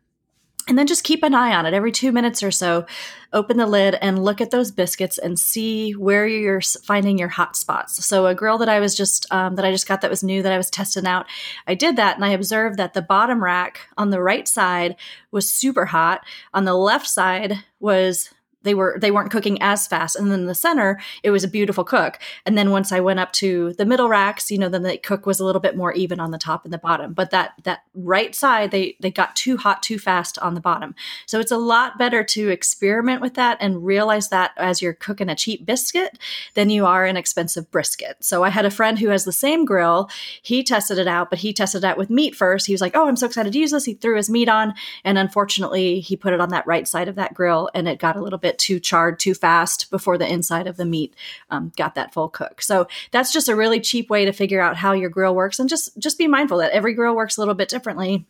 and 0.69 0.79
then 0.79 0.87
just 0.87 1.03
keep 1.03 1.23
an 1.23 1.35
eye 1.35 1.55
on 1.55 1.67
it 1.67 1.75
every 1.75 1.91
two 1.91 2.13
minutes 2.13 2.43
or 2.43 2.51
so. 2.51 2.87
Open 3.33 3.57
the 3.57 3.67
lid 3.67 3.97
and 4.01 4.23
look 4.23 4.41
at 4.41 4.51
those 4.51 4.71
biscuits 4.71 5.19
and 5.19 5.39
see 5.39 5.93
where 5.93 6.27
you're 6.27 6.61
finding 6.61 7.19
your 7.19 7.29
hot 7.29 7.57
spots. 7.57 8.05
So 8.05 8.27
a 8.27 8.35
grill 8.35 8.59
that 8.59 8.69
I 8.69 8.79
was 8.79 8.95
just 8.95 9.27
um, 9.33 9.57
that 9.57 9.65
I 9.65 9.71
just 9.71 9.89
got 9.89 10.03
that 10.03 10.11
was 10.11 10.23
new 10.23 10.43
that 10.43 10.53
I 10.53 10.57
was 10.57 10.71
testing 10.71 11.07
out, 11.07 11.27
I 11.67 11.75
did 11.75 11.97
that 11.97 12.17
and 12.17 12.25
I 12.25 12.31
observed 12.31 12.79
that 12.79 12.95
the 12.95 13.03
bottom 13.03 13.43
rack 13.43 13.81
on 13.97 14.11
the 14.11 14.23
right 14.23 14.47
side 14.47 14.97
was 15.31 15.51
super 15.51 15.87
hot. 15.87 16.25
On 16.55 16.65
the 16.65 16.75
left 16.75 17.09
side 17.09 17.65
was 17.81 18.31
they 18.69 18.75
were 18.75 18.99
they 19.01 19.11
weren't 19.11 19.31
cooking 19.31 19.57
as 19.63 19.87
fast. 19.87 20.15
And 20.15 20.31
then 20.31 20.45
the 20.45 20.55
center 20.55 21.01
it 21.23 21.31
was 21.31 21.43
a 21.43 21.49
beautiful 21.49 21.85
cook. 21.85 22.19
And 22.45 22.57
then 22.57 22.71
once 22.71 22.93
i 22.93 23.01
went 23.01 23.19
up 23.19 23.33
to 23.33 23.73
the 23.75 23.87
middle 23.87 24.11
racks 24.11 24.51
you 24.51 24.59
know 24.59 24.69
then 24.69 24.83
the 24.83 24.99
cook 24.99 25.25
was 25.25 25.41
a 25.41 25.45
little 25.45 25.61
bit 25.61 25.75
more 25.75 25.93
even 25.95 26.21
on 26.21 26.33
the 26.33 26.39
top 26.39 26.65
and 26.65 26.73
the 26.73 26.79
bottom. 26.79 27.15
But 27.15 27.31
that 27.31 27.55
that 27.65 27.81
right 27.95 28.35
side 28.35 28.71
they 28.71 28.97
they 29.01 29.11
got 29.11 29.35
too 29.35 29.57
hot 29.57 29.83
too 29.83 29.99
fast 29.99 30.39
on 30.41 30.53
the 30.53 30.61
bottom. 30.61 30.95
So 31.25 31.41
it's 31.41 31.51
a 31.51 31.57
lot 31.57 31.97
better 31.99 32.23
to 32.23 32.51
experiment 32.51 33.23
with 33.23 33.35
that 33.35 33.57
and 33.59 33.87
realize 33.87 34.29
that 34.29 34.51
as 34.59 34.83
you're 34.83 34.93
cooking 34.93 35.31
a 35.31 35.35
cheap 35.35 35.65
biscuit 35.65 36.19
than 36.53 36.69
you 36.69 36.85
are 36.85 37.07
an 37.07 37.17
expensive 37.17 37.71
brisket. 37.71 38.19
So 38.21 38.45
i 38.45 38.51
had 38.51 38.67
a 38.67 38.71
friend 38.71 38.99
who 38.99 39.09
has 39.09 39.25
the 39.25 39.33
same 39.33 39.65
grill. 39.65 40.11
He 40.43 40.63
tested 40.63 40.99
it 40.99 41.09
out 41.09 41.31
but 41.31 41.39
he 41.39 41.55
tested 41.55 41.85
it 41.85 41.87
out 41.87 41.97
with 41.97 42.11
meat 42.11 42.35
first. 42.35 42.67
He 42.67 42.75
was 42.75 42.83
like 42.83 42.95
oh 42.95 43.09
i'm 43.09 43.17
so 43.17 43.27
excited 43.27 43.55
to 43.55 43.59
use 43.59 43.71
this. 43.71 43.87
He 43.87 43.95
threw 43.95 44.17
his 44.17 44.29
meat 44.29 44.51
on 44.51 44.75
and 45.05 45.17
unfortunately 45.17 46.01
he 46.01 46.17
put 46.17 46.35
it 46.35 46.41
on 46.41 46.51
that 46.51 46.67
right 46.67 46.87
side 46.87 47.09
of 47.09 47.15
that 47.15 47.33
grill 47.33 47.71
and 47.75 47.89
it 47.89 47.99
got 47.99 48.17
a 48.17 48.21
little 48.23 48.39
bit 48.39 48.58
too 48.59 48.81
charred 48.81 49.19
too 49.19 49.35
fast 49.35 49.91
before 49.91 50.19
the 50.19 50.31
inside 50.31 50.67
of 50.67 50.77
the 50.77 50.85
meat 50.85 51.15
um, 51.51 51.73
got 51.77 51.95
that 51.95 52.13
full 52.13 52.29
cook. 52.29 52.61
So 52.63 52.89
that's 53.11 53.33
just 53.33 53.49
a 53.49 53.57
really 53.57 53.81
cheap 53.81 54.11
way 54.11 54.25
to 54.25 54.33
figure 54.33 54.61
out 54.61 54.77
how 54.77 54.93
your 54.93 55.11
grill 55.11 55.35
works, 55.35 55.59
and 55.59 55.69
just 55.69 55.97
just 55.99 56.19
be 56.19 56.27
mindful 56.27 56.59
that 56.59 56.73
every 56.73 56.95
grill 56.95 57.17
works 57.17 57.37
a 57.37 57.41
little 57.41 57.55
bit 57.55 57.69
differently 57.69 58.27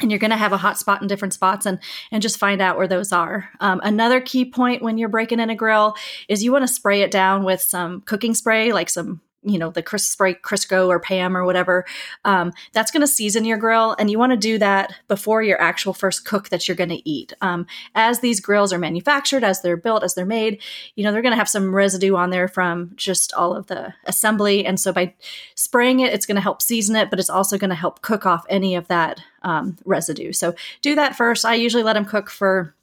and 0.00 0.10
you're 0.10 0.18
going 0.18 0.30
to 0.30 0.36
have 0.36 0.52
a 0.52 0.56
hot 0.56 0.78
spot 0.78 1.02
in 1.02 1.08
different 1.08 1.34
spots 1.34 1.66
and 1.66 1.78
and 2.10 2.22
just 2.22 2.38
find 2.38 2.60
out 2.60 2.76
where 2.76 2.88
those 2.88 3.12
are 3.12 3.48
um, 3.60 3.80
another 3.84 4.20
key 4.20 4.44
point 4.44 4.82
when 4.82 4.98
you're 4.98 5.08
breaking 5.08 5.40
in 5.40 5.50
a 5.50 5.54
grill 5.54 5.94
is 6.28 6.42
you 6.42 6.52
want 6.52 6.66
to 6.66 6.72
spray 6.72 7.02
it 7.02 7.10
down 7.10 7.44
with 7.44 7.60
some 7.60 8.00
cooking 8.02 8.34
spray 8.34 8.72
like 8.72 8.88
some 8.88 9.20
you 9.44 9.58
know 9.58 9.70
the 9.70 9.84
spray 9.98 10.34
Crisco 10.34 10.88
or 10.88 10.98
Pam 10.98 11.36
or 11.36 11.44
whatever. 11.44 11.84
Um, 12.24 12.52
that's 12.72 12.90
going 12.90 13.00
to 13.02 13.06
season 13.06 13.44
your 13.44 13.58
grill, 13.58 13.94
and 13.98 14.10
you 14.10 14.18
want 14.18 14.32
to 14.32 14.36
do 14.36 14.58
that 14.58 14.94
before 15.08 15.42
your 15.42 15.60
actual 15.60 15.94
first 15.94 16.24
cook 16.24 16.48
that 16.48 16.66
you're 16.66 16.76
going 16.76 16.90
to 16.90 17.08
eat. 17.08 17.32
Um, 17.40 17.66
as 17.94 18.20
these 18.20 18.40
grills 18.40 18.72
are 18.72 18.78
manufactured, 18.78 19.44
as 19.44 19.62
they're 19.62 19.76
built, 19.76 20.02
as 20.02 20.14
they're 20.14 20.26
made, 20.26 20.60
you 20.94 21.04
know 21.04 21.12
they're 21.12 21.22
going 21.22 21.32
to 21.32 21.38
have 21.38 21.48
some 21.48 21.74
residue 21.74 22.16
on 22.16 22.30
there 22.30 22.48
from 22.48 22.92
just 22.96 23.32
all 23.34 23.54
of 23.54 23.66
the 23.66 23.94
assembly, 24.04 24.64
and 24.66 24.80
so 24.80 24.92
by 24.92 25.14
spraying 25.54 26.00
it, 26.00 26.12
it's 26.12 26.26
going 26.26 26.36
to 26.36 26.40
help 26.40 26.62
season 26.62 26.96
it, 26.96 27.10
but 27.10 27.20
it's 27.20 27.30
also 27.30 27.58
going 27.58 27.70
to 27.70 27.76
help 27.76 28.02
cook 28.02 28.26
off 28.26 28.44
any 28.48 28.74
of 28.74 28.88
that 28.88 29.20
um, 29.42 29.76
residue. 29.84 30.32
So 30.32 30.54
do 30.82 30.94
that 30.94 31.16
first. 31.16 31.44
I 31.44 31.54
usually 31.54 31.82
let 31.82 31.94
them 31.94 32.04
cook 32.04 32.30
for 32.30 32.74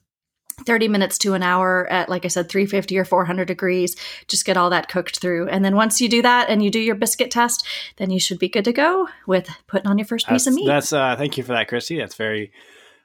30 0.66 0.88
minutes 0.88 1.18
to 1.20 1.34
an 1.34 1.44
hour 1.44 1.88
at 1.92 2.10
like 2.10 2.26
i 2.26 2.28
said 2.28 2.50
350 2.50 2.98
or 2.98 3.06
400 3.06 3.46
degrees. 3.46 3.96
Just 4.28 4.46
get 4.46 4.58
all 4.58 4.70
that 4.70 4.90
cooked 4.90 5.20
through. 5.20 5.48
And 5.50 5.64
then 5.64 5.76
once 5.76 6.02
you 6.02 6.10
do 6.10 6.22
that 6.22 6.50
and 6.50 6.64
you 6.64 6.70
do 6.70 6.80
your 6.80 6.96
biscuit 6.96 7.32
test 7.32 7.66
then 7.98 8.10
you 8.10 8.20
should 8.20 8.40
be 8.40 8.50
good 8.50 8.66
to 8.66 8.74
go 8.74 9.08
with 9.28 9.50
putting 9.68 9.88
on 9.88 9.98
your 9.98 10.08
first 10.08 10.28
piece 10.28 10.48
of 10.48 10.54
meat. 10.54 10.68
that's 10.68 10.94
uh 10.94 11.16
thank 11.16 11.38
you 11.38 11.44
for 11.44 11.54
that 11.54 11.68
christie. 11.68 11.98
That's 11.98 12.16
very 12.16 12.52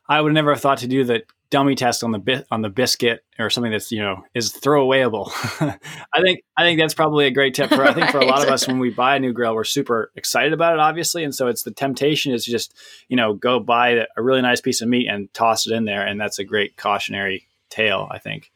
i 0.08 0.20
would 0.20 0.32
never 0.32 0.52
have 0.52 0.60
thought 0.60 0.78
to 0.78 0.86
do 0.86 1.04
the 1.04 1.22
dummy 1.50 1.74
test 1.74 2.02
on 2.02 2.10
the 2.10 2.18
bit 2.18 2.46
on 2.50 2.62
the 2.62 2.68
biscuit 2.68 3.24
or 3.38 3.50
something 3.50 3.70
that's 3.70 3.92
you 3.92 4.00
know 4.00 4.24
is 4.34 4.52
throwawayable. 4.52 5.30
I 6.12 6.20
think 6.20 6.40
i 6.56 6.62
think 6.62 6.80
that's 6.80 6.94
probably 6.94 7.26
a 7.26 7.30
great 7.30 7.54
tip 7.54 7.70
for 7.70 7.84
i 7.84 7.92
think 7.92 8.10
for 8.10 8.18
a 8.18 8.26
lot 8.26 8.42
of 8.42 8.50
us 8.50 8.66
when 8.66 8.78
we 8.78 8.90
buy 8.90 9.16
a 9.16 9.20
new 9.20 9.32
grill 9.32 9.54
we're 9.54 9.64
super 9.64 10.10
excited 10.16 10.52
about 10.52 10.74
it 10.74 10.80
obviously 10.80 11.22
and 11.24 11.34
so 11.34 11.46
it's 11.46 11.62
the 11.62 11.70
temptation 11.70 12.32
is 12.32 12.44
just 12.44 12.74
you 13.08 13.16
know 13.16 13.34
go 13.34 13.60
buy 13.60 14.06
a 14.16 14.22
really 14.22 14.42
nice 14.42 14.60
piece 14.60 14.80
of 14.80 14.88
meat 14.88 15.08
and 15.08 15.32
toss 15.34 15.66
it 15.66 15.72
in 15.72 15.84
there 15.84 16.04
and 16.04 16.20
that's 16.20 16.38
a 16.38 16.44
great 16.44 16.76
cautionary 16.76 17.46
tale 17.68 18.08
i 18.10 18.18
think. 18.18 18.50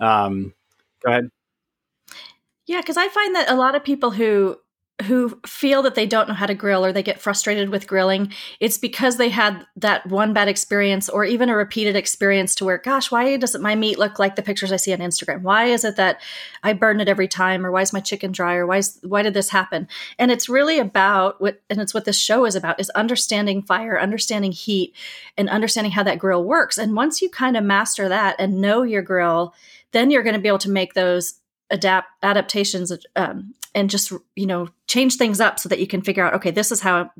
Um 0.00 0.54
go 1.04 1.12
ahead. 1.12 1.30
Yeah 2.66 2.80
because 2.80 2.96
i 2.96 3.08
find 3.08 3.34
that 3.36 3.50
a 3.50 3.54
lot 3.54 3.74
of 3.74 3.84
people 3.84 4.10
who 4.10 4.58
who 5.02 5.40
feel 5.44 5.82
that 5.82 5.96
they 5.96 6.06
don't 6.06 6.28
know 6.28 6.34
how 6.34 6.46
to 6.46 6.54
grill 6.54 6.84
or 6.84 6.92
they 6.92 7.02
get 7.02 7.20
frustrated 7.20 7.68
with 7.68 7.88
grilling, 7.88 8.32
it's 8.60 8.78
because 8.78 9.16
they 9.16 9.28
had 9.28 9.66
that 9.74 10.06
one 10.06 10.32
bad 10.32 10.46
experience 10.46 11.08
or 11.08 11.24
even 11.24 11.48
a 11.48 11.56
repeated 11.56 11.96
experience 11.96 12.54
to 12.54 12.64
where, 12.64 12.78
gosh, 12.78 13.10
why 13.10 13.36
doesn't 13.36 13.60
my 13.60 13.74
meat 13.74 13.98
look 13.98 14.20
like 14.20 14.36
the 14.36 14.42
pictures 14.42 14.70
I 14.70 14.76
see 14.76 14.92
on 14.92 15.00
Instagram? 15.00 15.42
Why 15.42 15.64
is 15.64 15.84
it 15.84 15.96
that 15.96 16.20
I 16.62 16.74
burn 16.74 17.00
it 17.00 17.08
every 17.08 17.26
time? 17.26 17.66
Or 17.66 17.72
why 17.72 17.82
is 17.82 17.92
my 17.92 17.98
chicken 17.98 18.30
dry? 18.30 18.54
Or 18.54 18.66
why, 18.66 18.78
is, 18.78 19.00
why 19.02 19.22
did 19.22 19.34
this 19.34 19.50
happen? 19.50 19.88
And 20.16 20.30
it's 20.30 20.48
really 20.48 20.78
about 20.78 21.40
what, 21.40 21.60
and 21.68 21.80
it's 21.80 21.92
what 21.92 22.04
this 22.04 22.18
show 22.18 22.44
is 22.44 22.54
about, 22.54 22.78
is 22.78 22.90
understanding 22.90 23.62
fire, 23.62 23.98
understanding 23.98 24.52
heat, 24.52 24.94
and 25.36 25.48
understanding 25.48 25.90
how 25.90 26.04
that 26.04 26.20
grill 26.20 26.44
works. 26.44 26.78
And 26.78 26.94
once 26.94 27.20
you 27.20 27.28
kind 27.28 27.56
of 27.56 27.64
master 27.64 28.08
that 28.08 28.36
and 28.38 28.60
know 28.60 28.84
your 28.84 29.02
grill, 29.02 29.54
then 29.90 30.12
you're 30.12 30.22
going 30.22 30.34
to 30.34 30.40
be 30.40 30.48
able 30.48 30.58
to 30.58 30.70
make 30.70 30.94
those 30.94 31.40
adapt 31.74 32.08
adaptations 32.22 32.92
um, 33.16 33.54
and 33.74 33.90
just 33.90 34.12
you 34.36 34.46
know 34.46 34.68
change 34.86 35.16
things 35.16 35.40
up 35.40 35.58
so 35.58 35.68
that 35.68 35.78
you 35.78 35.86
can 35.86 36.00
figure 36.00 36.24
out 36.24 36.34
okay 36.34 36.50
this 36.50 36.70
is 36.70 36.80
how 36.80 37.10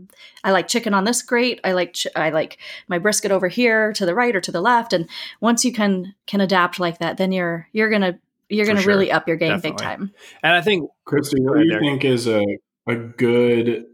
i 0.44 0.50
like 0.50 0.68
chicken 0.68 0.94
on 0.94 1.04
this 1.04 1.22
grate. 1.22 1.60
I 1.64 1.72
like 1.72 1.94
ch- 1.94 2.06
i 2.16 2.30
like 2.30 2.58
my 2.88 2.98
brisket 2.98 3.32
over 3.32 3.48
here 3.48 3.92
to 3.94 4.06
the 4.06 4.14
right 4.14 4.34
or 4.34 4.40
to 4.40 4.52
the 4.52 4.60
left. 4.60 4.92
And 4.92 5.08
once 5.40 5.64
you 5.64 5.72
can 5.72 6.14
can 6.26 6.40
adapt 6.40 6.78
like 6.78 6.98
that 6.98 7.16
then 7.16 7.32
you're 7.32 7.68
you're 7.72 7.90
gonna 7.90 8.18
you're 8.48 8.66
gonna 8.66 8.80
sure. 8.80 8.92
really 8.92 9.10
up 9.10 9.28
your 9.28 9.36
game 9.36 9.50
Definitely. 9.50 9.70
big 9.70 9.78
time. 9.78 10.12
And 10.42 10.54
i 10.54 10.60
think 10.60 10.90
christie 11.04 11.42
what 11.42 11.58
do 11.58 11.64
you 11.64 11.78
think 11.78 12.04
is 12.04 12.26
a 12.26 12.42
a 12.86 12.94
good 12.94 13.84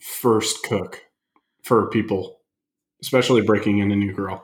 first 0.00 0.62
cook 0.62 1.02
for 1.62 1.88
people 1.88 2.38
especially 3.04 3.42
breaking 3.42 3.78
in 3.78 3.90
a 3.92 3.96
new 3.96 4.12
grill? 4.12 4.42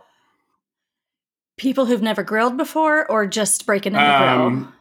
People 1.56 1.86
who've 1.86 2.02
never 2.02 2.22
grilled 2.22 2.56
before 2.56 3.10
or 3.10 3.26
just 3.26 3.66
breaking 3.66 3.94
in 3.94 3.98
the 3.98 4.04
um, 4.04 4.60
grill 4.60 4.72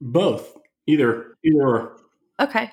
both. 0.00 0.56
Either 0.86 1.36
either 1.44 1.62
or. 1.62 1.96
Okay. 2.40 2.70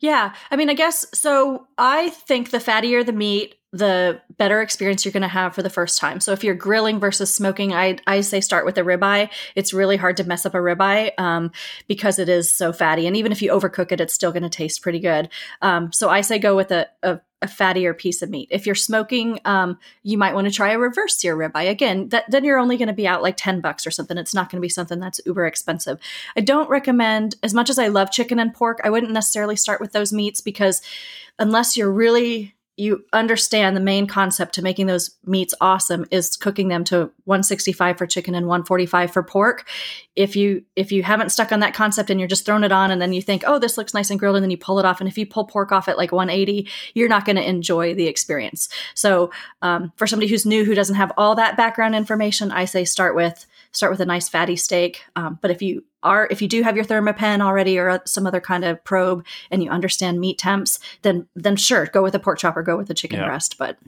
Yeah. 0.00 0.34
I 0.50 0.56
mean, 0.56 0.68
I 0.68 0.74
guess 0.74 1.06
so. 1.14 1.68
I 1.78 2.10
think 2.10 2.50
the 2.50 2.58
fattier 2.58 3.06
the 3.06 3.12
meat, 3.12 3.54
the 3.72 4.20
better 4.36 4.60
experience 4.60 5.04
you're 5.04 5.12
going 5.12 5.22
to 5.22 5.28
have 5.28 5.54
for 5.54 5.62
the 5.62 5.70
first 5.70 5.98
time. 5.98 6.18
So 6.18 6.32
if 6.32 6.42
you're 6.42 6.56
grilling 6.56 6.98
versus 6.98 7.32
smoking, 7.32 7.72
I, 7.72 7.98
I 8.06 8.20
say 8.20 8.40
start 8.40 8.66
with 8.66 8.76
a 8.76 8.82
ribeye. 8.82 9.30
It's 9.54 9.72
really 9.72 9.96
hard 9.96 10.16
to 10.16 10.24
mess 10.24 10.44
up 10.44 10.54
a 10.54 10.58
ribeye 10.58 11.12
um, 11.18 11.52
because 11.86 12.18
it 12.18 12.28
is 12.28 12.50
so 12.50 12.72
fatty. 12.72 13.06
And 13.06 13.16
even 13.16 13.30
if 13.30 13.40
you 13.40 13.52
overcook 13.52 13.92
it, 13.92 14.00
it's 14.00 14.12
still 14.12 14.32
going 14.32 14.42
to 14.42 14.50
taste 14.50 14.82
pretty 14.82 14.98
good. 14.98 15.28
Um, 15.62 15.92
so 15.92 16.10
I 16.10 16.20
say 16.20 16.40
go 16.40 16.56
with 16.56 16.72
a, 16.72 16.88
a 17.04 17.20
a 17.42 17.46
fattier 17.46 17.96
piece 17.96 18.22
of 18.22 18.30
meat. 18.30 18.48
If 18.50 18.66
you're 18.66 18.74
smoking, 18.74 19.40
um, 19.44 19.78
you 20.02 20.16
might 20.16 20.34
want 20.34 20.46
to 20.46 20.52
try 20.52 20.70
a 20.70 20.78
reverse 20.78 21.16
sear 21.16 21.36
ribeye. 21.36 21.68
Again, 21.68 22.08
that, 22.10 22.24
then 22.30 22.44
you're 22.44 22.58
only 22.58 22.76
going 22.76 22.88
to 22.88 22.94
be 22.94 23.06
out 23.06 23.22
like 23.22 23.36
10 23.36 23.60
bucks 23.60 23.86
or 23.86 23.90
something. 23.90 24.16
It's 24.16 24.34
not 24.34 24.50
going 24.50 24.58
to 24.58 24.64
be 24.64 24.68
something 24.68 25.00
that's 25.00 25.20
uber 25.26 25.46
expensive. 25.46 25.98
I 26.36 26.40
don't 26.40 26.70
recommend, 26.70 27.36
as 27.42 27.52
much 27.52 27.68
as 27.68 27.78
I 27.78 27.88
love 27.88 28.10
chicken 28.10 28.38
and 28.38 28.54
pork, 28.54 28.80
I 28.84 28.90
wouldn't 28.90 29.12
necessarily 29.12 29.56
start 29.56 29.80
with 29.80 29.92
those 29.92 30.12
meats 30.12 30.40
because 30.40 30.80
unless 31.38 31.76
you're 31.76 31.92
really 31.92 32.54
you 32.76 33.04
understand 33.12 33.76
the 33.76 33.80
main 33.80 34.06
concept 34.06 34.54
to 34.54 34.62
making 34.62 34.86
those 34.86 35.16
meats 35.26 35.54
awesome 35.60 36.06
is 36.10 36.36
cooking 36.36 36.68
them 36.68 36.84
to 36.84 37.10
165 37.24 37.98
for 37.98 38.06
chicken 38.06 38.34
and 38.34 38.46
145 38.46 39.12
for 39.12 39.22
pork 39.22 39.68
if 40.16 40.34
you 40.36 40.64
if 40.74 40.90
you 40.90 41.02
haven't 41.02 41.30
stuck 41.30 41.52
on 41.52 41.60
that 41.60 41.74
concept 41.74 42.08
and 42.08 42.18
you're 42.18 42.28
just 42.28 42.46
throwing 42.46 42.64
it 42.64 42.72
on 42.72 42.90
and 42.90 43.00
then 43.00 43.12
you 43.12 43.20
think 43.20 43.44
oh 43.46 43.58
this 43.58 43.76
looks 43.76 43.92
nice 43.92 44.10
and 44.10 44.18
grilled 44.18 44.36
and 44.36 44.42
then 44.42 44.50
you 44.50 44.56
pull 44.56 44.78
it 44.78 44.86
off 44.86 45.00
and 45.00 45.08
if 45.08 45.18
you 45.18 45.26
pull 45.26 45.44
pork 45.44 45.70
off 45.70 45.88
at 45.88 45.98
like 45.98 46.12
180 46.12 46.66
you're 46.94 47.08
not 47.08 47.26
going 47.26 47.36
to 47.36 47.48
enjoy 47.48 47.94
the 47.94 48.06
experience 48.06 48.68
so 48.94 49.30
um, 49.60 49.92
for 49.96 50.06
somebody 50.06 50.28
who's 50.28 50.46
new 50.46 50.64
who 50.64 50.74
doesn't 50.74 50.96
have 50.96 51.12
all 51.16 51.34
that 51.34 51.56
background 51.56 51.94
information 51.94 52.50
i 52.50 52.64
say 52.64 52.84
start 52.84 53.14
with 53.14 53.46
start 53.72 53.90
with 53.90 54.00
a 54.00 54.06
nice 54.06 54.28
fatty 54.28 54.56
steak. 54.56 55.04
Um, 55.16 55.38
but 55.42 55.50
if 55.50 55.60
you 55.60 55.84
are, 56.02 56.28
if 56.30 56.42
you 56.42 56.48
do 56.48 56.62
have 56.62 56.76
your 56.76 56.84
thermapen 56.84 57.40
already 57.40 57.78
or 57.78 58.00
some 58.06 58.26
other 58.26 58.40
kind 58.40 58.64
of 58.64 58.82
probe 58.84 59.24
and 59.50 59.62
you 59.62 59.70
understand 59.70 60.20
meat 60.20 60.38
temps, 60.38 60.78
then 61.02 61.26
then 61.34 61.56
sure, 61.56 61.86
go 61.86 62.02
with 62.02 62.14
a 62.14 62.18
pork 62.18 62.38
chop 62.38 62.56
or 62.56 62.62
go 62.62 62.76
with 62.76 62.90
a 62.90 62.94
chicken 62.94 63.20
yeah. 63.20 63.26
breast. 63.26 63.56
But 63.58 63.78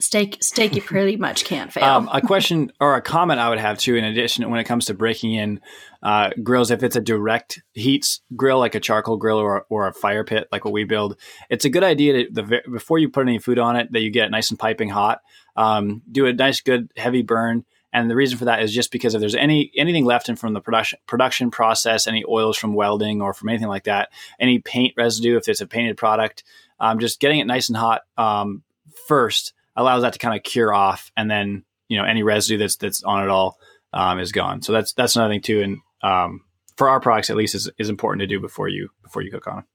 steak 0.00 0.38
steak 0.42 0.74
you 0.74 0.82
pretty 0.82 1.16
much 1.16 1.44
can't 1.44 1.72
fail. 1.72 1.84
Um, 1.84 2.08
a 2.12 2.20
question 2.20 2.72
or 2.80 2.96
a 2.96 3.02
comment 3.02 3.38
I 3.38 3.48
would 3.48 3.58
have 3.58 3.78
too, 3.78 3.94
in 3.96 4.04
addition, 4.04 4.48
when 4.50 4.60
it 4.60 4.64
comes 4.64 4.86
to 4.86 4.94
breaking 4.94 5.34
in 5.34 5.60
uh, 6.02 6.30
grills, 6.42 6.70
if 6.70 6.82
it's 6.82 6.96
a 6.96 7.00
direct 7.00 7.62
heat 7.74 8.20
grill 8.34 8.58
like 8.58 8.74
a 8.74 8.80
charcoal 8.80 9.16
grill 9.16 9.38
or, 9.38 9.66
or 9.68 9.86
a 9.86 9.92
fire 9.92 10.24
pit 10.24 10.48
like 10.50 10.64
what 10.64 10.72
we 10.72 10.84
build, 10.84 11.16
it's 11.48 11.64
a 11.64 11.70
good 11.70 11.84
idea 11.84 12.24
to 12.24 12.32
the, 12.32 12.62
before 12.70 12.98
you 12.98 13.08
put 13.08 13.26
any 13.26 13.38
food 13.38 13.58
on 13.58 13.76
it 13.76 13.92
that 13.92 14.00
you 14.00 14.10
get 14.10 14.30
nice 14.30 14.50
and 14.50 14.58
piping 14.58 14.88
hot. 14.88 15.20
Um, 15.56 16.02
do 16.10 16.26
a 16.26 16.32
nice 16.32 16.60
good 16.60 16.90
heavy 16.96 17.22
burn 17.22 17.64
and 17.92 18.10
the 18.10 18.16
reason 18.16 18.38
for 18.38 18.44
that 18.44 18.62
is 18.62 18.72
just 18.72 18.92
because 18.92 19.14
if 19.14 19.20
there's 19.20 19.34
any 19.34 19.72
anything 19.76 20.04
left 20.04 20.28
in 20.28 20.36
from 20.36 20.52
the 20.52 20.60
production 20.60 20.98
production 21.06 21.50
process, 21.50 22.06
any 22.06 22.24
oils 22.28 22.56
from 22.56 22.74
welding 22.74 23.20
or 23.20 23.34
from 23.34 23.48
anything 23.48 23.68
like 23.68 23.84
that, 23.84 24.10
any 24.38 24.58
paint 24.58 24.94
residue, 24.96 25.36
if 25.36 25.48
it's 25.48 25.60
a 25.60 25.66
painted 25.66 25.96
product, 25.96 26.44
um, 26.78 26.98
just 26.98 27.20
getting 27.20 27.40
it 27.40 27.46
nice 27.46 27.68
and 27.68 27.76
hot 27.76 28.02
um, 28.16 28.62
first 29.06 29.52
allows 29.76 30.02
that 30.02 30.12
to 30.12 30.18
kind 30.18 30.36
of 30.36 30.42
cure 30.42 30.72
off, 30.72 31.10
and 31.16 31.30
then 31.30 31.64
you 31.88 31.96
know 31.96 32.04
any 32.04 32.22
residue 32.22 32.58
that's 32.58 32.76
that's 32.76 33.02
on 33.02 33.24
it 33.24 33.28
all 33.28 33.58
um, 33.92 34.20
is 34.20 34.32
gone. 34.32 34.62
So 34.62 34.72
that's 34.72 34.92
that's 34.92 35.16
another 35.16 35.34
thing 35.34 35.42
too, 35.42 35.62
and 35.62 35.78
um, 36.02 36.44
for 36.76 36.88
our 36.88 37.00
products 37.00 37.30
at 37.30 37.36
least 37.36 37.54
is, 37.54 37.70
is 37.78 37.88
important 37.88 38.20
to 38.20 38.26
do 38.26 38.40
before 38.40 38.68
you 38.68 38.90
before 39.02 39.22
you 39.22 39.30
cook 39.30 39.46
on 39.48 39.56
them. 39.56 39.66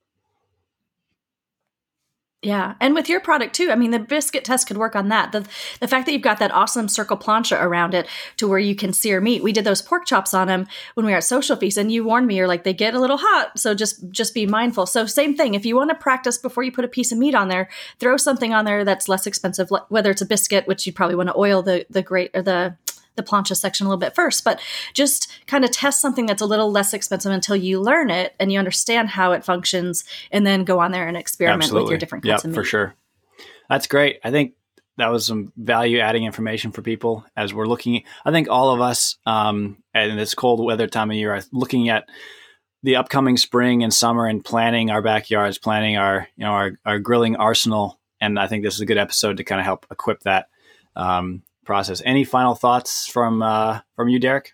Yeah, 2.42 2.74
and 2.80 2.94
with 2.94 3.08
your 3.08 3.18
product 3.20 3.54
too. 3.54 3.70
I 3.72 3.76
mean, 3.76 3.90
the 3.90 3.98
biscuit 3.98 4.44
test 4.44 4.68
could 4.68 4.76
work 4.76 4.94
on 4.94 5.08
that. 5.08 5.32
The 5.32 5.48
the 5.80 5.88
fact 5.88 6.06
that 6.06 6.12
you've 6.12 6.22
got 6.22 6.38
that 6.38 6.52
awesome 6.52 6.86
circle 6.86 7.16
plancha 7.16 7.60
around 7.60 7.94
it 7.94 8.06
to 8.36 8.46
where 8.46 8.58
you 8.58 8.76
can 8.76 8.92
sear 8.92 9.20
meat. 9.20 9.42
We 9.42 9.52
did 9.52 9.64
those 9.64 9.80
pork 9.80 10.06
chops 10.06 10.34
on 10.34 10.46
them 10.46 10.66
when 10.94 11.06
we 11.06 11.12
were 11.12 11.18
at 11.18 11.24
Social 11.24 11.56
Feast, 11.56 11.78
and 11.78 11.90
you 11.90 12.04
warned 12.04 12.26
me. 12.26 12.36
You're 12.36 12.46
like, 12.46 12.62
they 12.62 12.74
get 12.74 12.94
a 12.94 13.00
little 13.00 13.16
hot, 13.16 13.58
so 13.58 13.74
just 13.74 14.10
just 14.10 14.34
be 14.34 14.46
mindful. 14.46 14.84
So 14.86 15.06
same 15.06 15.34
thing. 15.34 15.54
If 15.54 15.64
you 15.64 15.76
want 15.76 15.90
to 15.90 15.96
practice 15.96 16.36
before 16.36 16.62
you 16.62 16.70
put 16.70 16.84
a 16.84 16.88
piece 16.88 17.10
of 17.10 17.18
meat 17.18 17.34
on 17.34 17.48
there, 17.48 17.68
throw 17.98 18.18
something 18.18 18.52
on 18.52 18.66
there 18.66 18.84
that's 18.84 19.08
less 19.08 19.26
expensive, 19.26 19.70
whether 19.88 20.10
it's 20.10 20.22
a 20.22 20.26
biscuit, 20.26 20.68
which 20.68 20.86
you 20.86 20.92
probably 20.92 21.16
want 21.16 21.30
to 21.30 21.36
oil 21.36 21.62
the 21.62 21.86
the 21.88 22.02
grate 22.02 22.30
or 22.34 22.42
the 22.42 22.76
the 23.16 23.22
plancha 23.22 23.56
section 23.56 23.86
a 23.86 23.90
little 23.90 23.98
bit 23.98 24.14
first, 24.14 24.44
but 24.44 24.60
just 24.94 25.30
kind 25.46 25.64
of 25.64 25.70
test 25.70 26.00
something 26.00 26.26
that's 26.26 26.42
a 26.42 26.46
little 26.46 26.70
less 26.70 26.94
expensive 26.94 27.32
until 27.32 27.56
you 27.56 27.80
learn 27.80 28.10
it 28.10 28.34
and 28.38 28.52
you 28.52 28.58
understand 28.58 29.08
how 29.08 29.32
it 29.32 29.44
functions, 29.44 30.04
and 30.30 30.46
then 30.46 30.64
go 30.64 30.78
on 30.78 30.92
there 30.92 31.08
and 31.08 31.16
experiment 31.16 31.64
Absolutely. 31.64 31.84
with 31.84 31.90
your 31.90 31.98
different 31.98 32.24
kinds 32.24 32.42
yep, 32.42 32.44
of 32.44 32.50
meat. 32.50 32.54
for 32.54 32.64
sure. 32.64 32.94
That's 33.68 33.86
great. 33.86 34.20
I 34.22 34.30
think 34.30 34.54
that 34.98 35.10
was 35.10 35.26
some 35.26 35.52
value 35.56 35.98
adding 35.98 36.24
information 36.24 36.72
for 36.72 36.82
people 36.82 37.24
as 37.36 37.52
we're 37.52 37.66
looking. 37.66 38.04
I 38.24 38.30
think 38.30 38.48
all 38.48 38.72
of 38.72 38.80
us 38.80 39.16
um, 39.26 39.78
in 39.94 40.16
this 40.16 40.34
cold 40.34 40.64
weather 40.64 40.86
time 40.86 41.10
of 41.10 41.16
year 41.16 41.34
are 41.34 41.42
looking 41.52 41.88
at 41.88 42.08
the 42.82 42.96
upcoming 42.96 43.36
spring 43.36 43.82
and 43.82 43.92
summer 43.92 44.26
and 44.26 44.44
planning 44.44 44.90
our 44.90 45.02
backyards, 45.02 45.58
planning 45.58 45.96
our 45.96 46.28
you 46.36 46.44
know 46.44 46.52
our, 46.52 46.78
our 46.84 46.98
grilling 46.98 47.36
arsenal. 47.36 47.98
And 48.20 48.38
I 48.38 48.46
think 48.46 48.62
this 48.62 48.74
is 48.74 48.80
a 48.80 48.86
good 48.86 48.98
episode 48.98 49.36
to 49.36 49.44
kind 49.44 49.60
of 49.60 49.64
help 49.64 49.86
equip 49.90 50.22
that. 50.22 50.48
Um, 50.94 51.42
process. 51.66 52.00
Any 52.04 52.24
final 52.24 52.54
thoughts 52.54 53.06
from 53.06 53.42
uh, 53.42 53.80
from 53.94 54.08
you, 54.08 54.18
Derek? 54.18 54.52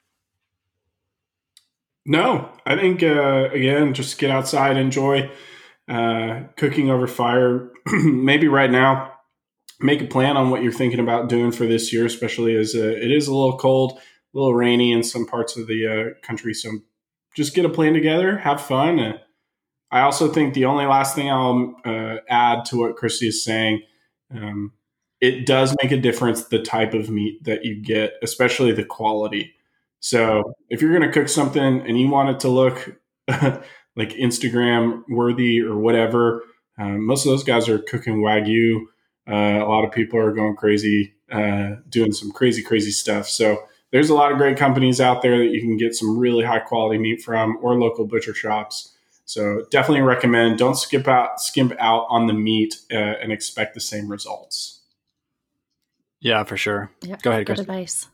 No, 2.05 2.51
I 2.67 2.77
think 2.77 3.03
uh, 3.03 3.51
again, 3.53 3.95
just 3.95 4.19
get 4.19 4.31
outside, 4.31 4.77
enjoy 4.77 5.31
uh, 5.89 6.41
cooking 6.57 6.91
over 6.91 7.07
fire. 7.07 7.71
Maybe 7.93 8.49
right 8.49 8.71
now, 8.71 9.13
make 9.81 10.01
a 10.01 10.07
plan 10.07 10.37
on 10.37 10.51
what 10.51 10.63
you're 10.63 10.73
thinking 10.73 11.01
about 11.01 11.29
doing 11.29 11.53
for 11.53 11.67
this 11.67 11.93
year, 11.93 12.07
especially 12.07 12.57
as 12.57 12.75
uh, 12.75 12.81
it 12.81 13.11
is 13.11 13.29
a 13.29 13.35
little 13.35 13.57
cold, 13.57 13.99
a 13.99 14.01
little 14.39 14.55
rainy 14.55 14.93
in 14.93 15.03
some 15.03 15.27
parts 15.27 15.57
of 15.57 15.67
the 15.67 15.87
uh, 15.87 16.27
country. 16.27 16.55
So 16.55 16.71
just 17.37 17.55
get 17.55 17.65
a 17.65 17.71
plan 17.71 17.93
together, 17.93 18.39
have 18.39 18.61
fun. 18.61 18.99
And 18.99 19.21
I 19.91 20.01
also 20.01 20.29
think 20.29 20.55
the 20.55 20.65
only 20.65 20.87
last 20.87 21.15
thing 21.15 21.31
I'll 21.31 21.77
uh, 21.85 22.17
add 22.29 22.65
to 22.67 22.79
what 22.79 22.97
Christie 22.97 23.29
is 23.29 23.45
saying. 23.45 23.83
Um, 24.35 24.73
it 25.23 25.47
does 25.47 25.75
make 25.81 25.93
a 25.93 25.97
difference 25.97 26.45
the 26.45 26.59
type 26.59 26.95
of 26.95 27.09
meat 27.09 27.45
that 27.45 27.65
you 27.65 27.81
get, 27.81 28.15
especially 28.23 28.73
the 28.73 28.85
quality. 28.85 29.55
So 30.01 30.55
if 30.69 30.83
you're 30.83 30.91
going 30.91 31.09
to 31.09 31.13
cook 31.13 31.29
something 31.29 31.81
and 31.87 31.99
you 31.99 32.09
want 32.09 32.31
it 32.31 32.41
to 32.41 32.49
look 32.49 32.97
like 33.29 34.11
Instagram 34.15 35.05
worthy 35.09 35.61
or 35.61 35.79
whatever, 35.79 36.43
um, 36.77 37.07
most 37.07 37.25
of 37.25 37.31
those 37.31 37.45
guys 37.45 37.69
are 37.69 37.79
cooking 37.79 38.17
wagyu. 38.17 38.81
Uh, 39.31 39.65
a 39.65 39.69
lot 39.69 39.85
of 39.85 39.93
people 39.93 40.19
are 40.19 40.33
going 40.33 40.57
crazy, 40.57 41.15
uh, 41.31 41.77
doing 41.89 42.11
some 42.11 42.33
crazy, 42.33 42.61
crazy 42.61 42.91
stuff. 42.91 43.29
So 43.29 43.63
there's 43.93 44.11
a 44.11 44.15
lot 44.15 44.33
of 44.33 44.39
great 44.39 44.57
companies 44.57 45.01
out 45.01 45.23
there 45.23 45.39
that 45.39 45.53
you 45.53 45.61
can 45.61 45.77
get 45.77 45.95
some 45.95 46.19
really 46.19 46.45
high 46.45 46.59
quality 46.59 46.99
meat 46.99 47.23
from, 47.23 47.59
or 47.63 47.79
local 47.79 48.09
butcher 48.09 48.35
shops. 48.35 48.93
So 49.25 49.67
definitely 49.71 50.03
recommend. 50.03 50.59
Don't 50.59 50.77
skip 50.77 51.07
out, 51.07 51.41
skimp 51.41 51.75
out 51.79 52.07
on 52.09 52.27
the 52.27 52.35
meat, 52.35 52.75
uh, 52.91 52.97
and 52.97 53.31
expect 53.31 53.75
the 53.75 53.81
same 53.81 54.11
results. 54.11 54.82
Yeah, 56.23 56.45
for 56.45 56.57
sure. 56.57 56.91
Yeah, 57.03 57.17
Go 57.21 57.31
ahead, 57.31 57.45
Good 57.47 57.57
Chris. 57.57 57.61
advice. 57.61 58.07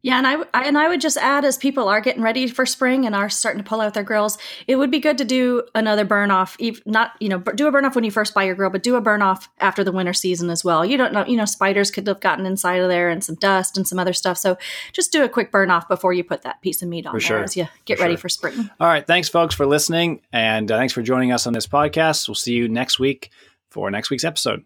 Yeah, 0.00 0.16
and 0.18 0.28
I, 0.28 0.34
I 0.54 0.64
and 0.68 0.78
I 0.78 0.86
would 0.88 1.00
just 1.00 1.16
add 1.16 1.44
as 1.44 1.56
people 1.56 1.88
are 1.88 2.00
getting 2.00 2.22
ready 2.22 2.46
for 2.46 2.64
spring 2.64 3.04
and 3.04 3.16
are 3.16 3.28
starting 3.28 3.60
to 3.62 3.68
pull 3.68 3.80
out 3.80 3.94
their 3.94 4.04
grills, 4.04 4.38
it 4.68 4.76
would 4.76 4.92
be 4.92 5.00
good 5.00 5.18
to 5.18 5.24
do 5.24 5.64
another 5.74 6.04
burn 6.04 6.30
off. 6.30 6.56
Not 6.86 7.12
you 7.18 7.28
know 7.28 7.38
do 7.40 7.66
a 7.66 7.72
burn 7.72 7.84
off 7.84 7.96
when 7.96 8.04
you 8.04 8.12
first 8.12 8.32
buy 8.32 8.44
your 8.44 8.54
grill, 8.54 8.70
but 8.70 8.84
do 8.84 8.94
a 8.94 9.00
burn 9.00 9.22
off 9.22 9.48
after 9.58 9.82
the 9.82 9.90
winter 9.90 10.12
season 10.12 10.50
as 10.50 10.64
well. 10.64 10.84
You 10.86 10.96
don't 10.98 11.12
know 11.12 11.26
you 11.26 11.36
know 11.36 11.44
spiders 11.44 11.90
could 11.90 12.06
have 12.06 12.20
gotten 12.20 12.46
inside 12.46 12.76
of 12.76 12.88
there 12.88 13.08
and 13.08 13.24
some 13.24 13.34
dust 13.34 13.76
and 13.76 13.88
some 13.88 13.98
other 13.98 14.12
stuff. 14.12 14.38
So 14.38 14.56
just 14.92 15.10
do 15.10 15.24
a 15.24 15.28
quick 15.28 15.50
burn 15.50 15.68
off 15.68 15.88
before 15.88 16.12
you 16.12 16.22
put 16.22 16.42
that 16.42 16.62
piece 16.62 16.80
of 16.80 16.88
meat 16.88 17.04
on 17.04 17.12
For 17.14 17.18
there 17.18 17.26
sure. 17.26 17.42
as 17.42 17.56
you 17.56 17.66
get 17.84 17.98
For 17.98 18.02
ready 18.04 18.14
sure. 18.14 18.20
for 18.20 18.28
spring. 18.28 18.70
All 18.78 18.86
right. 18.86 19.04
Thanks, 19.04 19.28
folks, 19.28 19.56
for 19.56 19.66
listening. 19.66 20.20
And 20.32 20.70
uh, 20.70 20.76
thanks 20.78 20.92
for 20.92 21.02
joining 21.02 21.32
us 21.32 21.44
on 21.48 21.52
this 21.52 21.66
podcast. 21.66 22.28
We'll 22.28 22.36
see 22.36 22.52
you 22.54 22.68
next 22.68 23.00
week 23.00 23.30
for 23.68 23.90
next 23.90 24.10
week's 24.10 24.24
episode. 24.24 24.64